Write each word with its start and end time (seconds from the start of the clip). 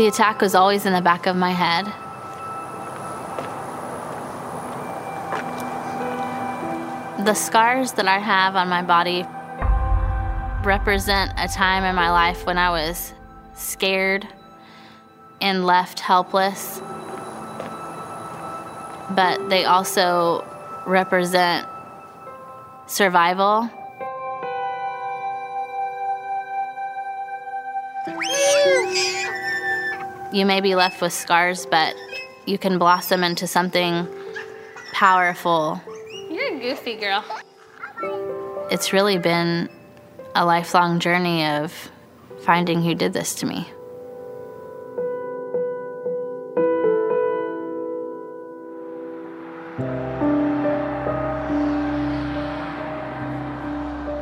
The 0.00 0.06
attack 0.06 0.40
was 0.40 0.54
always 0.54 0.86
in 0.86 0.94
the 0.94 1.02
back 1.02 1.26
of 1.26 1.36
my 1.36 1.50
head. 1.50 1.84
The 7.26 7.34
scars 7.34 7.92
that 7.92 8.08
I 8.08 8.18
have 8.18 8.56
on 8.56 8.70
my 8.70 8.80
body 8.80 9.26
represent 10.64 11.34
a 11.36 11.48
time 11.48 11.84
in 11.84 11.94
my 11.94 12.10
life 12.10 12.46
when 12.46 12.56
I 12.56 12.70
was 12.70 13.12
scared 13.52 14.26
and 15.42 15.66
left 15.66 16.00
helpless. 16.00 16.80
But 19.10 19.50
they 19.50 19.66
also 19.66 20.46
represent 20.86 21.68
survival. 22.86 23.68
You 30.32 30.46
may 30.46 30.60
be 30.60 30.76
left 30.76 31.02
with 31.02 31.12
scars, 31.12 31.66
but 31.66 31.96
you 32.46 32.56
can 32.56 32.78
blossom 32.78 33.24
into 33.24 33.48
something 33.48 34.06
powerful. 34.92 35.80
You're 36.30 36.54
a 36.54 36.60
goofy 36.60 36.94
girl. 36.94 37.24
It's 38.70 38.92
really 38.92 39.18
been 39.18 39.68
a 40.36 40.44
lifelong 40.44 41.00
journey 41.00 41.44
of 41.46 41.90
finding 42.44 42.80
who 42.80 42.94
did 42.94 43.12
this 43.12 43.34
to 43.36 43.46
me. 43.46 43.68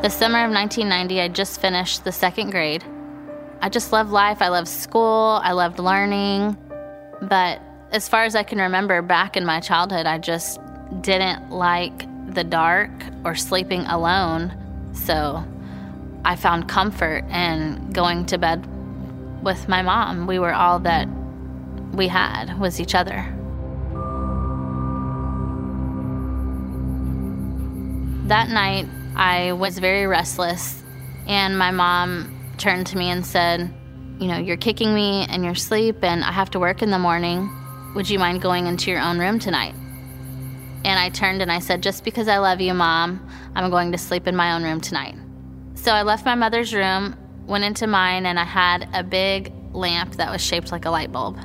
The 0.00 0.08
summer 0.08 0.42
of 0.44 0.50
1990, 0.50 1.20
I 1.20 1.28
just 1.28 1.60
finished 1.60 2.04
the 2.04 2.12
second 2.12 2.50
grade. 2.50 2.82
I 3.60 3.68
just 3.68 3.92
loved 3.92 4.10
life. 4.10 4.40
I 4.40 4.48
loved 4.48 4.68
school. 4.68 5.40
I 5.42 5.52
loved 5.52 5.78
learning. 5.78 6.56
But 7.22 7.60
as 7.90 8.08
far 8.08 8.24
as 8.24 8.34
I 8.34 8.42
can 8.42 8.58
remember 8.58 9.02
back 9.02 9.36
in 9.36 9.44
my 9.44 9.60
childhood, 9.60 10.06
I 10.06 10.18
just 10.18 10.60
didn't 11.00 11.50
like 11.50 12.06
the 12.34 12.44
dark 12.44 12.90
or 13.24 13.34
sleeping 13.34 13.80
alone. 13.82 14.54
So 14.92 15.44
I 16.24 16.36
found 16.36 16.68
comfort 16.68 17.24
in 17.30 17.90
going 17.92 18.26
to 18.26 18.38
bed 18.38 18.66
with 19.42 19.68
my 19.68 19.82
mom. 19.82 20.26
We 20.26 20.38
were 20.38 20.54
all 20.54 20.78
that 20.80 21.08
we 21.92 22.08
had 22.08 22.58
was 22.60 22.80
each 22.80 22.94
other. 22.94 23.34
That 28.28 28.50
night, 28.50 28.86
I 29.16 29.52
was 29.52 29.78
very 29.78 30.06
restless, 30.06 30.82
and 31.26 31.58
my 31.58 31.70
mom 31.70 32.37
turned 32.58 32.86
to 32.88 32.98
me 32.98 33.10
and 33.10 33.24
said, 33.24 33.72
You 34.18 34.28
know, 34.28 34.38
you're 34.38 34.56
kicking 34.56 34.94
me 34.94 35.26
in 35.28 35.44
your 35.44 35.54
sleep, 35.54 36.02
and 36.02 36.22
I 36.22 36.32
have 36.32 36.50
to 36.50 36.58
work 36.58 36.82
in 36.82 36.90
the 36.90 36.98
morning. 36.98 37.50
Would 37.94 38.10
you 38.10 38.18
mind 38.18 38.42
going 38.42 38.66
into 38.66 38.90
your 38.90 39.00
own 39.00 39.18
room 39.18 39.38
tonight? 39.38 39.74
And 40.84 40.98
I 40.98 41.08
turned 41.08 41.42
and 41.42 41.50
I 41.50 41.58
said, 41.58 41.82
Just 41.82 42.04
because 42.04 42.28
I 42.28 42.38
love 42.38 42.60
you, 42.60 42.74
Mom, 42.74 43.26
I'm 43.54 43.70
going 43.70 43.92
to 43.92 43.98
sleep 43.98 44.26
in 44.26 44.36
my 44.36 44.52
own 44.52 44.62
room 44.62 44.80
tonight. 44.80 45.14
So 45.74 45.92
I 45.92 46.02
left 46.02 46.24
my 46.24 46.34
mother's 46.34 46.74
room, 46.74 47.16
went 47.46 47.64
into 47.64 47.86
mine, 47.86 48.26
and 48.26 48.38
I 48.38 48.44
had 48.44 48.88
a 48.92 49.02
big 49.02 49.52
lamp 49.72 50.16
that 50.16 50.30
was 50.30 50.44
shaped 50.44 50.72
like 50.72 50.84
a 50.84 50.90
light 50.90 51.12
bulb. 51.12 51.38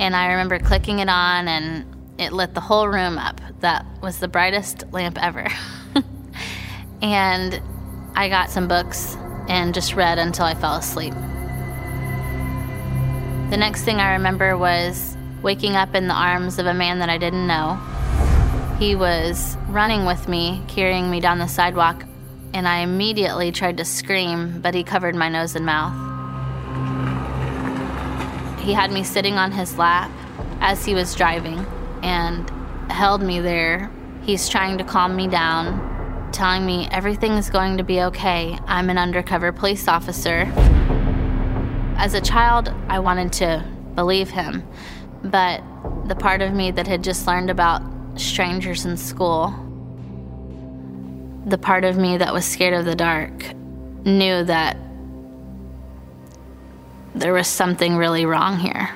And 0.00 0.16
I 0.16 0.28
remember 0.28 0.58
clicking 0.58 1.00
it 1.00 1.08
on, 1.08 1.48
and 1.48 1.84
it 2.18 2.32
lit 2.32 2.54
the 2.54 2.60
whole 2.60 2.88
room 2.88 3.18
up. 3.18 3.40
That 3.60 3.86
was 4.02 4.18
the 4.18 4.28
brightest 4.28 4.84
lamp 4.92 5.22
ever. 5.22 5.46
and 7.02 7.62
I 8.14 8.28
got 8.28 8.50
some 8.50 8.68
books 8.68 9.16
and 9.48 9.74
just 9.74 9.94
read 9.94 10.18
until 10.18 10.44
I 10.44 10.54
fell 10.54 10.74
asleep. 10.74 11.14
The 13.50 13.56
next 13.56 13.82
thing 13.82 13.98
I 13.98 14.12
remember 14.12 14.56
was 14.56 15.16
waking 15.42 15.74
up 15.74 15.94
in 15.94 16.06
the 16.06 16.14
arms 16.14 16.58
of 16.58 16.66
a 16.66 16.74
man 16.74 16.98
that 16.98 17.08
I 17.08 17.16
didn't 17.18 17.46
know. 17.46 17.80
He 18.78 18.94
was 18.94 19.56
running 19.68 20.04
with 20.04 20.28
me, 20.28 20.62
carrying 20.68 21.10
me 21.10 21.20
down 21.20 21.38
the 21.38 21.48
sidewalk, 21.48 22.04
and 22.52 22.68
I 22.68 22.78
immediately 22.80 23.50
tried 23.50 23.78
to 23.78 23.84
scream, 23.84 24.60
but 24.60 24.74
he 24.74 24.84
covered 24.84 25.14
my 25.14 25.28
nose 25.28 25.56
and 25.56 25.66
mouth. 25.66 25.94
He 28.60 28.74
had 28.74 28.92
me 28.92 29.02
sitting 29.02 29.34
on 29.34 29.50
his 29.50 29.78
lap 29.78 30.10
as 30.60 30.84
he 30.84 30.94
was 30.94 31.14
driving 31.14 31.64
and 32.02 32.48
held 32.90 33.22
me 33.22 33.40
there. 33.40 33.90
He's 34.22 34.48
trying 34.48 34.76
to 34.78 34.84
calm 34.84 35.16
me 35.16 35.26
down, 35.26 35.97
telling 36.32 36.64
me 36.64 36.88
everything 36.90 37.32
is 37.32 37.50
going 37.50 37.76
to 37.78 37.84
be 37.84 38.02
okay. 38.02 38.58
I'm 38.66 38.90
an 38.90 38.98
undercover 38.98 39.52
police 39.52 39.88
officer. 39.88 40.50
As 41.96 42.14
a 42.14 42.20
child, 42.20 42.72
I 42.88 42.98
wanted 42.98 43.32
to 43.34 43.64
believe 43.94 44.30
him, 44.30 44.66
but 45.24 45.62
the 46.06 46.14
part 46.14 46.42
of 46.42 46.52
me 46.52 46.70
that 46.70 46.86
had 46.86 47.02
just 47.02 47.26
learned 47.26 47.50
about 47.50 47.82
strangers 48.16 48.84
in 48.84 48.96
school, 48.96 49.54
the 51.46 51.58
part 51.58 51.84
of 51.84 51.96
me 51.96 52.16
that 52.16 52.32
was 52.32 52.44
scared 52.44 52.74
of 52.74 52.84
the 52.84 52.94
dark, 52.94 53.54
knew 54.04 54.44
that 54.44 54.76
there 57.14 57.32
was 57.32 57.48
something 57.48 57.96
really 57.96 58.26
wrong 58.26 58.58
here. 58.58 58.90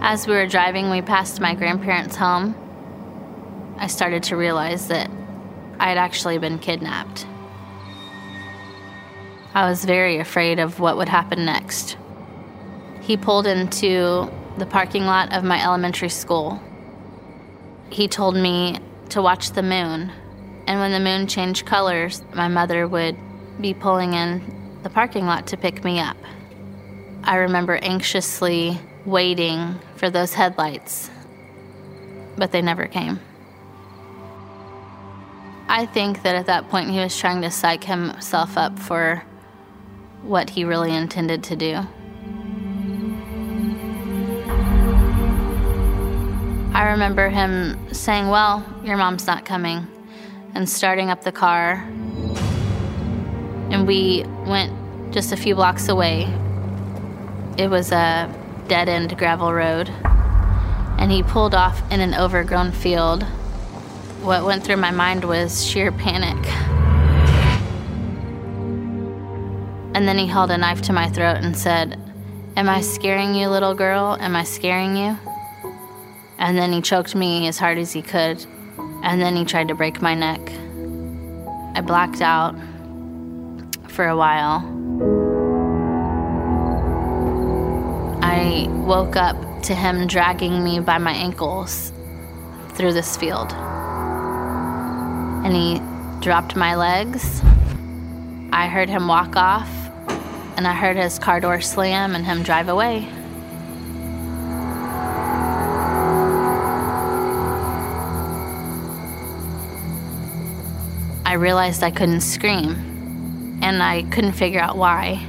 As 0.00 0.26
we 0.26 0.34
were 0.34 0.46
driving, 0.46 0.90
we 0.90 1.02
passed 1.02 1.40
my 1.40 1.54
grandparents' 1.54 2.16
home. 2.16 2.54
I 3.78 3.86
started 3.86 4.24
to 4.24 4.36
realize 4.36 4.88
that 4.88 5.10
I 5.78 5.88
had 5.88 5.98
actually 5.98 6.38
been 6.38 6.58
kidnapped. 6.58 7.26
I 9.54 9.68
was 9.68 9.84
very 9.84 10.18
afraid 10.18 10.58
of 10.58 10.80
what 10.80 10.96
would 10.96 11.08
happen 11.08 11.44
next. 11.44 11.96
He 13.00 13.16
pulled 13.16 13.46
into 13.46 14.30
the 14.58 14.66
parking 14.66 15.06
lot 15.06 15.32
of 15.32 15.44
my 15.44 15.62
elementary 15.62 16.08
school. 16.08 16.60
he 17.90 18.06
told 18.06 18.36
me 18.36 18.78
to 19.08 19.22
watch 19.22 19.52
the 19.52 19.62
moon. 19.62 20.12
And 20.66 20.78
when 20.78 20.92
the 20.92 21.00
moon 21.00 21.26
changed 21.26 21.64
colors, 21.64 22.22
my 22.34 22.48
mother 22.48 22.86
would 22.86 23.16
be 23.60 23.72
pulling 23.72 24.12
in 24.12 24.42
the 24.82 24.90
parking 24.90 25.24
lot 25.24 25.46
to 25.48 25.56
pick 25.56 25.82
me 25.84 25.98
up. 25.98 26.18
I 27.24 27.36
remember 27.36 27.76
anxiously 27.76 28.78
waiting 29.06 29.76
for 29.96 30.10
those 30.10 30.34
headlights, 30.34 31.10
but 32.36 32.52
they 32.52 32.60
never 32.60 32.86
came. 32.86 33.20
I 35.70 35.84
think 35.84 36.22
that 36.22 36.34
at 36.34 36.46
that 36.46 36.68
point 36.70 36.90
he 36.90 36.98
was 36.98 37.16
trying 37.18 37.42
to 37.42 37.50
psych 37.50 37.84
himself 37.84 38.56
up 38.56 38.78
for 38.78 39.22
what 40.22 40.50
he 40.50 40.64
really 40.64 40.94
intended 40.94 41.42
to 41.44 41.56
do. 41.56 41.80
I 46.74 46.90
remember 46.90 47.28
him 47.28 47.92
saying, 47.92 48.28
Well, 48.28 48.64
your 48.82 48.96
mom's 48.96 49.26
not 49.26 49.44
coming, 49.44 49.86
and 50.54 50.68
starting 50.68 51.10
up 51.10 51.24
the 51.24 51.32
car. 51.32 51.84
And 53.70 53.86
we 53.86 54.24
went 54.46 55.12
just 55.12 55.32
a 55.32 55.36
few 55.36 55.54
blocks 55.54 55.88
away. 55.88 56.32
It 57.58 57.68
was 57.68 57.92
a 57.92 58.32
dead 58.68 58.88
end 58.88 59.18
gravel 59.18 59.52
road. 59.52 59.90
And 60.98 61.10
he 61.10 61.22
pulled 61.22 61.54
off 61.54 61.82
in 61.92 62.00
an 62.00 62.14
overgrown 62.14 62.72
field. 62.72 63.26
What 64.20 64.44
went 64.44 64.64
through 64.64 64.76
my 64.76 64.90
mind 64.90 65.24
was 65.24 65.64
sheer 65.64 65.92
panic. 65.92 66.36
And 69.94 70.06
then 70.06 70.18
he 70.18 70.26
held 70.26 70.50
a 70.50 70.58
knife 70.58 70.82
to 70.82 70.92
my 70.92 71.08
throat 71.08 71.38
and 71.38 71.56
said, 71.56 71.98
Am 72.56 72.68
I 72.68 72.80
scaring 72.80 73.34
you, 73.34 73.48
little 73.48 73.74
girl? 73.74 74.16
Am 74.20 74.36
I 74.36 74.44
scaring 74.44 74.96
you? 74.96 75.16
And 76.38 76.58
then 76.58 76.72
he 76.72 76.82
choked 76.82 77.14
me 77.14 77.46
as 77.48 77.58
hard 77.58 77.78
as 77.78 77.92
he 77.92 78.02
could. 78.02 78.44
And 79.02 79.20
then 79.20 79.36
he 79.36 79.44
tried 79.44 79.68
to 79.68 79.74
break 79.74 80.02
my 80.02 80.14
neck. 80.14 80.40
I 81.76 81.80
blacked 81.80 82.20
out 82.20 82.56
for 83.88 84.06
a 84.06 84.16
while. 84.16 84.64
I 88.22 88.66
woke 88.70 89.16
up 89.16 89.36
to 89.62 89.74
him 89.74 90.06
dragging 90.06 90.62
me 90.62 90.80
by 90.80 90.98
my 90.98 91.12
ankles 91.12 91.92
through 92.74 92.92
this 92.92 93.16
field. 93.16 93.52
And 95.44 95.54
he 95.54 95.80
dropped 96.20 96.56
my 96.56 96.74
legs. 96.74 97.40
I 98.52 98.66
heard 98.66 98.88
him 98.88 99.08
walk 99.08 99.36
off, 99.36 99.68
and 100.56 100.66
I 100.66 100.72
heard 100.72 100.96
his 100.96 101.18
car 101.18 101.40
door 101.40 101.60
slam 101.60 102.14
and 102.14 102.24
him 102.24 102.42
drive 102.42 102.68
away. 102.68 103.08
I 111.24 111.34
realized 111.34 111.82
I 111.82 111.90
couldn't 111.90 112.22
scream, 112.22 113.58
and 113.62 113.82
I 113.82 114.02
couldn't 114.10 114.32
figure 114.32 114.60
out 114.60 114.76
why. 114.76 115.24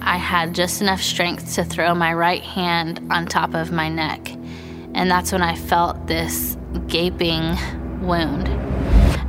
I 0.00 0.16
had 0.16 0.54
just 0.54 0.80
enough 0.80 1.00
strength 1.00 1.54
to 1.54 1.64
throw 1.64 1.94
my 1.94 2.12
right 2.12 2.42
hand 2.42 3.00
on 3.10 3.26
top 3.26 3.54
of 3.54 3.70
my 3.70 3.88
neck, 3.88 4.30
and 4.94 5.10
that's 5.10 5.32
when 5.32 5.42
I 5.42 5.54
felt 5.54 6.06
this 6.06 6.56
gaping 6.88 7.56
wound. 8.00 8.48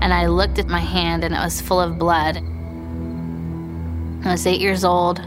And 0.01 0.13
I 0.13 0.27
looked 0.27 0.59
at 0.59 0.67
my 0.67 0.79
hand, 0.79 1.23
and 1.23 1.33
it 1.35 1.39
was 1.39 1.61
full 1.61 1.79
of 1.79 1.99
blood. 1.99 2.37
I 4.25 4.31
was 4.31 4.47
eight 4.47 4.61
years 4.61 4.83
old. 4.83 5.21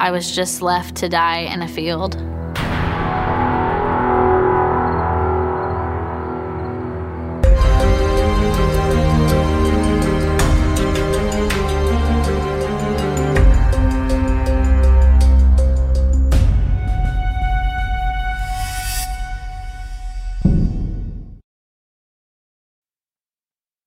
I 0.00 0.10
was 0.10 0.34
just 0.34 0.62
left 0.62 0.96
to 0.96 1.08
die 1.08 1.40
in 1.40 1.62
a 1.62 1.68
field. 1.68 2.16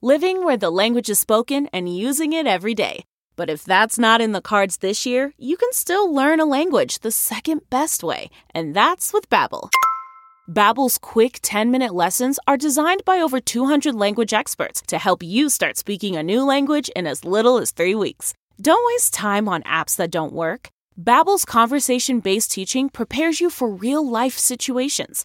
living 0.00 0.44
where 0.44 0.56
the 0.56 0.70
language 0.70 1.10
is 1.10 1.18
spoken 1.18 1.68
and 1.72 1.94
using 1.94 2.32
it 2.32 2.46
every 2.46 2.74
day. 2.74 3.04
But 3.34 3.50
if 3.50 3.64
that's 3.64 3.98
not 3.98 4.20
in 4.20 4.30
the 4.30 4.40
cards 4.40 4.76
this 4.76 5.04
year, 5.04 5.32
you 5.36 5.56
can 5.56 5.72
still 5.72 6.12
learn 6.12 6.38
a 6.38 6.44
language 6.44 7.00
the 7.00 7.10
second 7.10 7.62
best 7.68 8.04
way, 8.04 8.30
and 8.54 8.74
that's 8.74 9.12
with 9.12 9.28
Babbel. 9.28 9.70
Babbel's 10.48 10.98
quick 10.98 11.40
10-minute 11.42 11.92
lessons 11.92 12.38
are 12.46 12.56
designed 12.56 13.04
by 13.04 13.18
over 13.18 13.40
200 13.40 13.94
language 13.94 14.32
experts 14.32 14.82
to 14.86 14.98
help 14.98 15.22
you 15.22 15.48
start 15.48 15.76
speaking 15.76 16.16
a 16.16 16.22
new 16.22 16.44
language 16.44 16.88
in 16.94 17.06
as 17.06 17.24
little 17.24 17.58
as 17.58 17.72
3 17.72 17.96
weeks. 17.96 18.34
Don't 18.60 18.86
waste 18.94 19.14
time 19.14 19.48
on 19.48 19.62
apps 19.64 19.96
that 19.96 20.12
don't 20.12 20.32
work. 20.32 20.70
Babbel's 21.00 21.44
conversation-based 21.44 22.50
teaching 22.50 22.88
prepares 22.88 23.40
you 23.40 23.50
for 23.50 23.68
real-life 23.68 24.38
situations. 24.38 25.24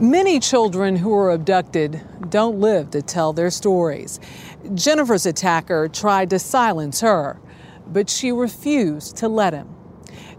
Many 0.00 0.38
children 0.38 0.94
who 0.94 1.12
are 1.12 1.32
abducted 1.32 2.00
don't 2.30 2.60
live 2.60 2.90
to 2.92 3.02
tell 3.02 3.32
their 3.32 3.50
stories. 3.50 4.20
Jennifer's 4.74 5.26
attacker 5.26 5.88
tried 5.88 6.30
to 6.30 6.38
silence 6.38 7.00
her, 7.00 7.40
but 7.84 8.08
she 8.08 8.30
refused 8.30 9.16
to 9.16 9.28
let 9.28 9.52
him. 9.52 9.74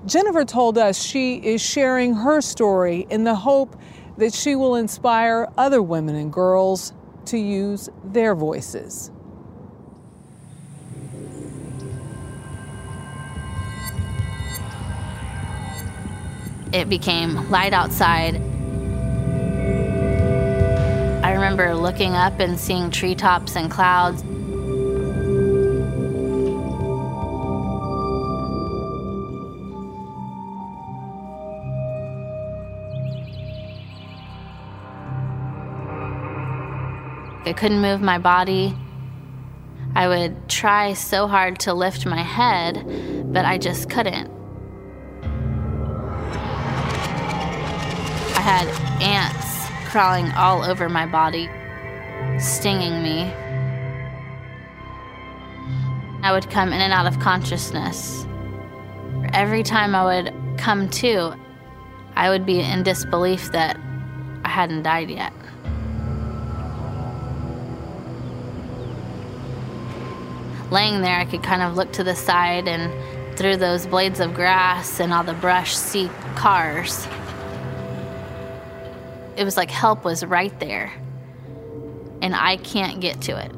Jennifer 0.06 0.46
told 0.46 0.78
us 0.78 1.04
she 1.04 1.36
is 1.36 1.62
sharing 1.62 2.13
her 2.13 2.39
story 2.39 3.06
in 3.10 3.25
the 3.25 3.36
hope 3.36 3.75
that 4.18 4.34
she 4.34 4.56
will 4.56 4.75
inspire 4.75 5.50
other 5.58 5.82
women 5.82 6.16
and 6.16 6.32
girls 6.32 6.94
to 7.25 7.38
use 7.38 7.89
their 8.06 8.36
voices. 8.36 9.12
It 16.72 16.88
became 16.88 17.50
light 17.50 17.74
outside 17.74 18.42
remember 21.50 21.74
looking 21.74 22.13
up 22.13 22.39
and 22.39 22.60
seeing 22.60 22.91
treetops 22.91 23.56
and 23.56 23.72
clouds. 23.72 24.22
I 37.48 37.53
couldn't 37.58 37.82
move 37.82 38.00
my 38.00 38.20
body. 38.20 38.77
I 39.96 40.08
would 40.08 40.48
try 40.48 40.94
so 40.94 41.25
hard 41.25 41.58
to 41.62 41.74
lift 41.74 42.06
my 42.06 42.22
head, 42.22 43.34
but 43.34 43.46
I 43.46 43.58
just 43.58 43.89
couldn't. 43.89 44.29
I 48.36 48.41
had 48.41 48.68
ants 49.01 49.49
crawling 49.89 50.31
all 50.34 50.63
over 50.63 50.88
my 50.88 51.08
body, 51.08 51.50
stinging 52.38 53.01
me. 53.01 53.24
I 56.22 56.31
would 56.31 56.48
come 56.51 56.72
in 56.72 56.79
and 56.79 56.93
out 56.93 57.08
of 57.08 57.19
consciousness. 57.19 58.27
Every 59.34 59.63
time 59.63 59.96
I 59.96 60.03
would 60.03 60.34
come 60.60 60.89
to, 60.89 61.34
I 62.15 62.29
would 62.29 62.46
be 62.46 62.60
in 62.60 62.84
disbelief 62.84 63.51
that 63.51 63.79
I 64.46 64.50
hadn't 64.50 64.84
died 64.84 65.10
yet. 65.10 65.34
Laying 70.69 71.01
there, 71.01 71.17
I 71.17 71.25
could 71.25 71.41
kind 71.41 71.63
of 71.63 71.75
look 71.75 71.91
to 71.93 72.03
the 72.03 72.15
side 72.15 72.67
and 72.67 72.93
through 73.36 73.58
those 73.58 73.88
blades 73.88 74.19
of 74.19 74.36
grass 74.36 75.00
and 75.00 75.12
all 75.12 75.24
the 75.24 75.34
brush 75.34 75.75
see 75.75 76.12
cars 76.36 77.08
it 79.39 79.46
was 79.46 79.55
like 79.55 79.72
help 79.72 80.03
was 80.03 80.25
right 80.25 80.60
there. 80.60 80.91
And 82.22 82.36
I 82.36 82.58
can't 82.58 83.00
get 83.00 83.22
to 83.22 83.39
it. 83.41 83.53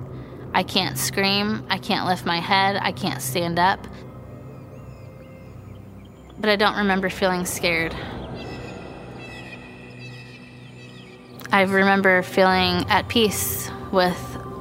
I 0.54 0.62
can't 0.62 0.96
scream. 0.96 1.66
I 1.72 1.80
can't 1.80 2.06
lift 2.06 2.24
my 2.24 2.38
head. 2.38 2.78
I 2.80 2.92
can't 2.92 3.20
stand 3.20 3.58
up. 3.58 3.88
But 6.40 6.52
I 6.52 6.56
don't 6.56 6.78
remember 6.78 7.10
feeling 7.10 7.46
scared. 7.46 7.96
I 11.52 11.64
remember 11.64 12.22
feeling 12.22 12.86
at 12.88 13.08
peace 13.08 13.72
with 13.92 14.20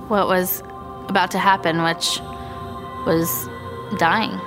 what 0.09 0.27
was 0.27 0.63
about 1.09 1.33
to 1.33 1.39
happen, 1.39 1.83
which 1.83 2.19
was 3.05 3.47
dying. 3.99 4.41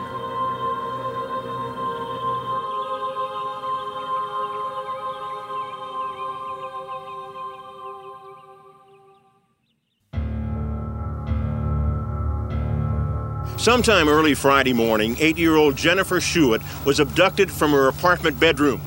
Sometime 13.63 14.09
early 14.09 14.33
Friday 14.33 14.73
morning, 14.73 15.15
eight 15.21 15.37
year 15.37 15.55
old 15.55 15.77
Jennifer 15.77 16.19
Schuett 16.19 16.61
was 16.85 16.99
abducted 16.99 17.49
from 17.49 17.71
her 17.71 17.87
apartment 17.87 18.37
bedroom. 18.37 18.81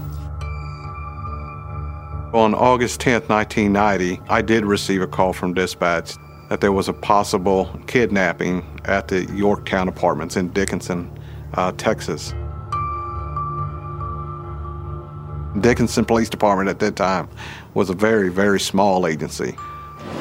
On 2.35 2.55
August 2.55 3.01
10, 3.01 3.23
1990, 3.23 4.21
I 4.29 4.43
did 4.43 4.67
receive 4.67 5.01
a 5.01 5.07
call 5.07 5.33
from 5.33 5.55
dispatch 5.55 6.17
that 6.51 6.61
there 6.61 6.73
was 6.73 6.91
a 6.91 6.93
possible 6.93 7.75
kidnapping 7.87 8.67
at 8.85 9.09
the 9.09 9.25
Yorktown 9.35 9.89
Apartments 9.89 10.37
in 10.37 10.51
Dickinson, 10.51 11.11
uh, 11.55 11.73
Texas. 11.79 12.35
Dickinson 15.63 16.05
Police 16.05 16.29
Department 16.29 16.69
at 16.69 16.81
that 16.81 16.97
time 16.97 17.31
was 17.73 17.89
a 17.89 17.95
very, 17.95 18.29
very 18.29 18.61
small 18.61 19.07
agency. 19.07 19.57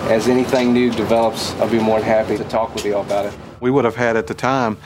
As 0.04 0.30
anything 0.30 0.72
new 0.72 0.92
develops, 0.92 1.52
I'll 1.56 1.70
be 1.70 1.78
more 1.80 2.00
than 2.00 2.08
happy 2.08 2.38
to 2.38 2.46
talk 2.46 2.74
with 2.74 2.86
you 2.86 2.96
all 2.96 3.04
about 3.04 3.26
it. 3.26 3.34
We 3.66 3.72
would 3.72 3.84
have 3.84 3.96
had 3.96 4.16
at 4.16 4.28
the 4.28 4.36
time, 4.36 4.78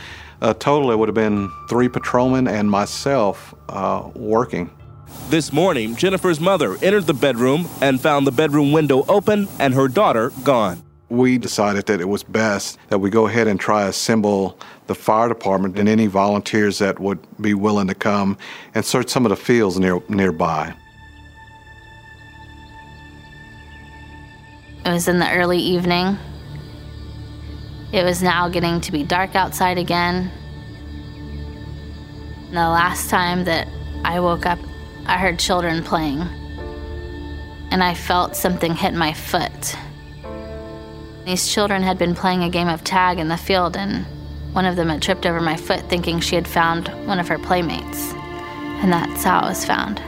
uh, 0.41 0.53
total, 0.53 0.89
it 0.91 0.97
would 0.97 1.09
have 1.09 1.13
been 1.13 1.51
three 1.67 1.89
patrolmen 1.89 2.47
and 2.47 2.71
myself 2.71 3.53
uh, 3.67 4.09
working. 4.15 4.69
This 5.27 5.51
morning, 5.51 5.97
Jennifer's 5.97 6.39
mother 6.39 6.77
entered 6.81 7.05
the 7.05 7.13
bedroom 7.13 7.67
and 7.81 7.99
found 7.99 8.25
the 8.25 8.31
bedroom 8.31 8.71
window 8.71 9.03
open 9.09 9.49
and 9.59 9.73
her 9.73 9.89
daughter 9.89 10.31
gone. 10.45 10.81
We 11.09 11.37
decided 11.37 11.87
that 11.87 11.99
it 11.99 12.07
was 12.07 12.23
best 12.23 12.77
that 12.87 12.99
we 12.99 13.09
go 13.09 13.27
ahead 13.27 13.49
and 13.49 13.59
try 13.59 13.83
to 13.83 13.89
assemble 13.89 14.57
the 14.87 14.95
fire 14.95 15.27
department 15.27 15.77
and 15.77 15.89
any 15.89 16.07
volunteers 16.07 16.77
that 16.77 17.01
would 17.01 17.19
be 17.41 17.53
willing 17.53 17.87
to 17.87 17.95
come 17.95 18.37
and 18.73 18.85
search 18.85 19.09
some 19.09 19.25
of 19.25 19.29
the 19.29 19.35
fields 19.35 19.77
near, 19.77 19.99
nearby. 20.07 20.73
It 24.85 24.93
was 24.93 25.09
in 25.09 25.19
the 25.19 25.29
early 25.29 25.59
evening. 25.59 26.17
It 27.91 28.03
was 28.03 28.21
now 28.21 28.49
getting 28.49 28.81
to 28.81 28.91
be 28.91 29.03
dark 29.03 29.35
outside 29.35 29.77
again. 29.79 30.31
And 32.47 32.57
the 32.57 32.69
last 32.69 33.09
time 33.09 33.45
that 33.45 33.67
I 34.03 34.19
woke 34.19 34.45
up, 34.45 34.59
I 35.05 35.17
heard 35.17 35.39
children 35.39 35.83
playing. 35.83 36.21
And 37.71 37.83
I 37.83 37.95
felt 37.95 38.35
something 38.35 38.75
hit 38.75 38.93
my 38.93 39.13
foot. 39.13 39.75
These 41.25 41.51
children 41.51 41.83
had 41.83 41.97
been 41.97 42.15
playing 42.15 42.43
a 42.43 42.49
game 42.49 42.67
of 42.67 42.83
tag 42.83 43.19
in 43.19 43.27
the 43.27 43.37
field, 43.37 43.75
and 43.75 44.05
one 44.53 44.65
of 44.65 44.75
them 44.75 44.89
had 44.89 45.01
tripped 45.01 45.25
over 45.25 45.39
my 45.39 45.55
foot 45.55 45.81
thinking 45.89 46.19
she 46.19 46.35
had 46.35 46.47
found 46.47 46.87
one 47.07 47.19
of 47.19 47.27
her 47.27 47.37
playmates. 47.37 48.13
And 48.81 48.91
that's 48.91 49.23
how 49.23 49.41
I 49.41 49.49
was 49.49 49.65
found. 49.65 50.01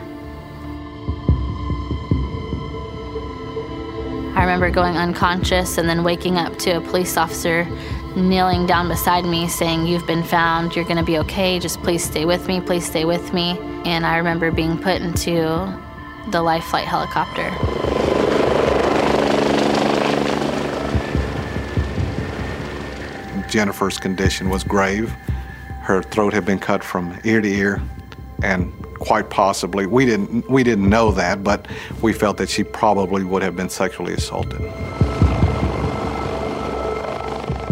I 4.35 4.41
remember 4.41 4.69
going 4.69 4.97
unconscious 4.97 5.77
and 5.77 5.89
then 5.89 6.03
waking 6.03 6.37
up 6.37 6.57
to 6.59 6.77
a 6.77 6.81
police 6.81 7.17
officer 7.17 7.67
kneeling 8.15 8.65
down 8.65 8.87
beside 8.87 9.25
me 9.25 9.47
saying, 9.47 9.85
You've 9.85 10.07
been 10.07 10.23
found, 10.23 10.75
you're 10.75 10.85
gonna 10.85 11.03
be 11.03 11.17
okay, 11.19 11.59
just 11.59 11.81
please 11.81 12.03
stay 12.03 12.25
with 12.25 12.47
me, 12.47 12.61
please 12.61 12.85
stay 12.85 13.05
with 13.05 13.33
me. 13.33 13.59
And 13.85 14.05
I 14.05 14.17
remember 14.17 14.51
being 14.51 14.77
put 14.77 15.01
into 15.01 15.77
the 16.29 16.41
life 16.41 16.63
flight 16.65 16.87
helicopter. 16.87 17.49
Jennifer's 23.49 23.97
condition 23.97 24.49
was 24.49 24.63
grave. 24.63 25.11
Her 25.81 26.01
throat 26.01 26.33
had 26.33 26.45
been 26.45 26.59
cut 26.59 26.83
from 26.83 27.19
ear 27.25 27.41
to 27.41 27.49
ear, 27.49 27.81
and 28.43 28.73
quite 29.01 29.31
possibly 29.31 29.87
we 29.87 30.05
didn't 30.05 30.47
we 30.49 30.63
didn't 30.63 30.87
know 30.87 31.11
that, 31.11 31.43
but 31.43 31.67
we 32.01 32.13
felt 32.13 32.37
that 32.37 32.49
she 32.49 32.63
probably 32.63 33.23
would 33.23 33.41
have 33.41 33.55
been 33.55 33.69
sexually 33.69 34.13
assaulted. 34.13 34.61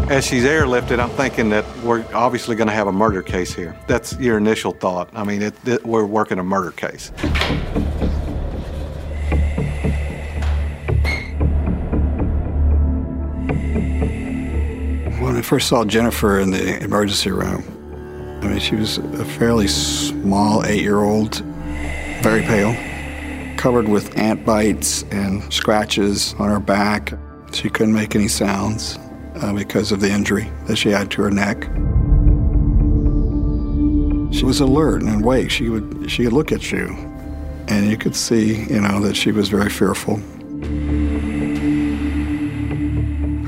As 0.09 0.25
she's 0.25 0.43
airlifted, 0.43 0.99
I'm 0.99 1.11
thinking 1.11 1.49
that 1.51 1.63
we're 1.83 2.03
obviously 2.15 2.55
going 2.55 2.67
to 2.67 2.73
have 2.73 2.87
a 2.87 2.91
murder 2.91 3.21
case 3.21 3.53
here. 3.53 3.77
That's 3.85 4.17
your 4.19 4.39
initial 4.39 4.71
thought. 4.71 5.07
I 5.13 5.23
mean, 5.23 5.43
it, 5.43 5.53
it, 5.67 5.85
we're 5.85 6.03
working 6.03 6.39
a 6.39 6.43
murder 6.43 6.71
case. 6.71 7.11
When 15.19 15.35
I 15.35 15.41
first 15.43 15.67
saw 15.67 15.85
Jennifer 15.85 16.39
in 16.39 16.49
the 16.49 16.83
emergency 16.83 17.29
room, 17.29 17.78
I 18.41 18.47
mean, 18.47 18.59
she 18.59 18.75
was 18.75 18.97
a 18.97 19.25
fairly 19.25 19.67
small 19.67 20.65
eight 20.65 20.81
year 20.81 21.01
old, 21.01 21.35
very 22.21 22.41
pale, 22.41 22.75
covered 23.57 23.87
with 23.87 24.17
ant 24.17 24.45
bites 24.45 25.03
and 25.11 25.51
scratches 25.53 26.33
on 26.39 26.49
her 26.49 26.59
back. 26.59 27.13
She 27.51 27.69
couldn't 27.69 27.93
make 27.93 28.15
any 28.15 28.27
sounds 28.27 28.97
uh, 29.35 29.53
because 29.53 29.91
of 29.91 29.99
the 29.99 30.09
injury 30.09 30.49
that 30.67 30.77
she 30.77 30.89
had 30.89 31.11
to 31.11 31.21
her 31.23 31.31
neck. 31.31 31.63
She 34.33 34.45
was 34.45 34.61
alert 34.61 35.01
and 35.01 35.23
awake. 35.23 35.49
She 35.51 35.69
would 35.69 36.09
she 36.09 36.23
would 36.23 36.33
look 36.33 36.51
at 36.51 36.71
you, 36.71 36.87
and 37.67 37.89
you 37.89 37.97
could 37.97 38.15
see, 38.15 38.63
you 38.65 38.79
know, 38.79 39.01
that 39.01 39.15
she 39.15 39.31
was 39.31 39.49
very 39.49 39.69
fearful. 39.69 40.21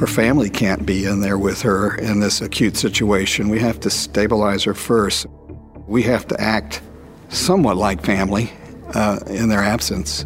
Her 0.02 0.08
family 0.08 0.50
can't 0.50 0.84
be 0.84 1.06
in 1.06 1.22
there 1.22 1.38
with 1.38 1.62
her 1.62 1.94
in 1.98 2.22
this 2.22 2.42
acute 2.42 2.76
situation. 2.76 3.50
We 3.50 3.60
have 3.60 3.80
to 3.82 3.92
stabilize 3.92 4.64
her 4.64 4.74
first. 4.74 5.28
We 5.86 6.02
have 6.02 6.28
to 6.30 6.42
act 6.42 6.82
somewhat 7.30 7.78
like 7.78 8.04
family 8.04 8.52
uh, 8.96 9.20
in 9.28 9.48
their 9.50 9.62
absence. 9.62 10.26